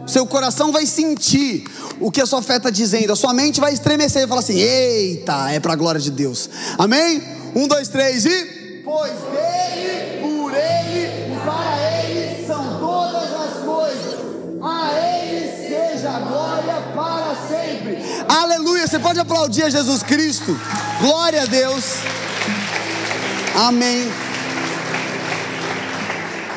[0.07, 1.64] Seu coração vai sentir
[2.01, 4.59] o que a sua fé está dizendo, a sua mente vai estremecer e falar assim:
[4.59, 6.49] eita, é para a glória de Deus.
[6.78, 7.22] Amém?
[7.55, 8.82] Um, dois, três e.
[8.84, 14.14] Pois dele, por ele e para ele são todas as coisas.
[14.62, 17.99] A ele seja a glória para sempre.
[18.28, 18.86] Aleluia.
[18.86, 20.59] Você pode aplaudir a Jesus Cristo.
[21.01, 21.84] Glória a Deus.
[23.55, 24.11] Amém.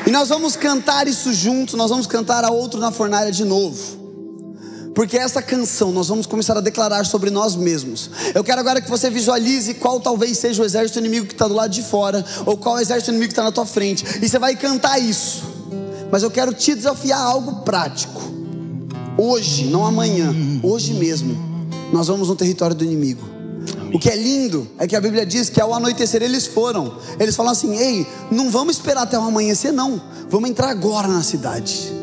[0.06, 3.97] E nós vamos cantar isso juntos, nós vamos cantar a outro na fornalha de novo.
[4.98, 8.10] Porque essa canção nós vamos começar a declarar sobre nós mesmos.
[8.34, 11.54] Eu quero agora que você visualize qual talvez seja o exército inimigo que está do
[11.54, 14.04] lado de fora, ou qual exército inimigo que está na tua frente.
[14.20, 15.44] E você vai cantar isso.
[16.10, 18.20] Mas eu quero te desafiar a algo prático.
[19.16, 20.34] Hoje, não amanhã,
[20.64, 21.38] hoje mesmo,
[21.92, 23.24] nós vamos no território do inimigo.
[23.94, 26.98] O que é lindo é que a Bíblia diz que ao anoitecer eles foram.
[27.20, 30.02] Eles falam assim: ei, não vamos esperar até o amanhecer, não.
[30.28, 31.97] Vamos entrar agora na cidade.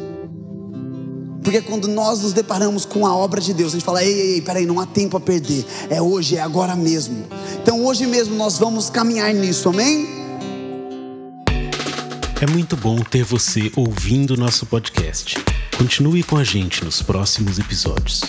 [1.45, 4.33] Porque quando nós nos deparamos com a obra de Deus, a gente fala: ei, ei,
[4.33, 5.63] ei, peraí, não há tempo a perder.
[5.91, 7.23] É hoje, é agora mesmo.
[7.61, 10.07] Então hoje mesmo nós vamos caminhar nisso, amém?
[12.41, 15.35] É muito bom ter você ouvindo nosso podcast.
[15.77, 18.21] Continue com a gente nos próximos episódios.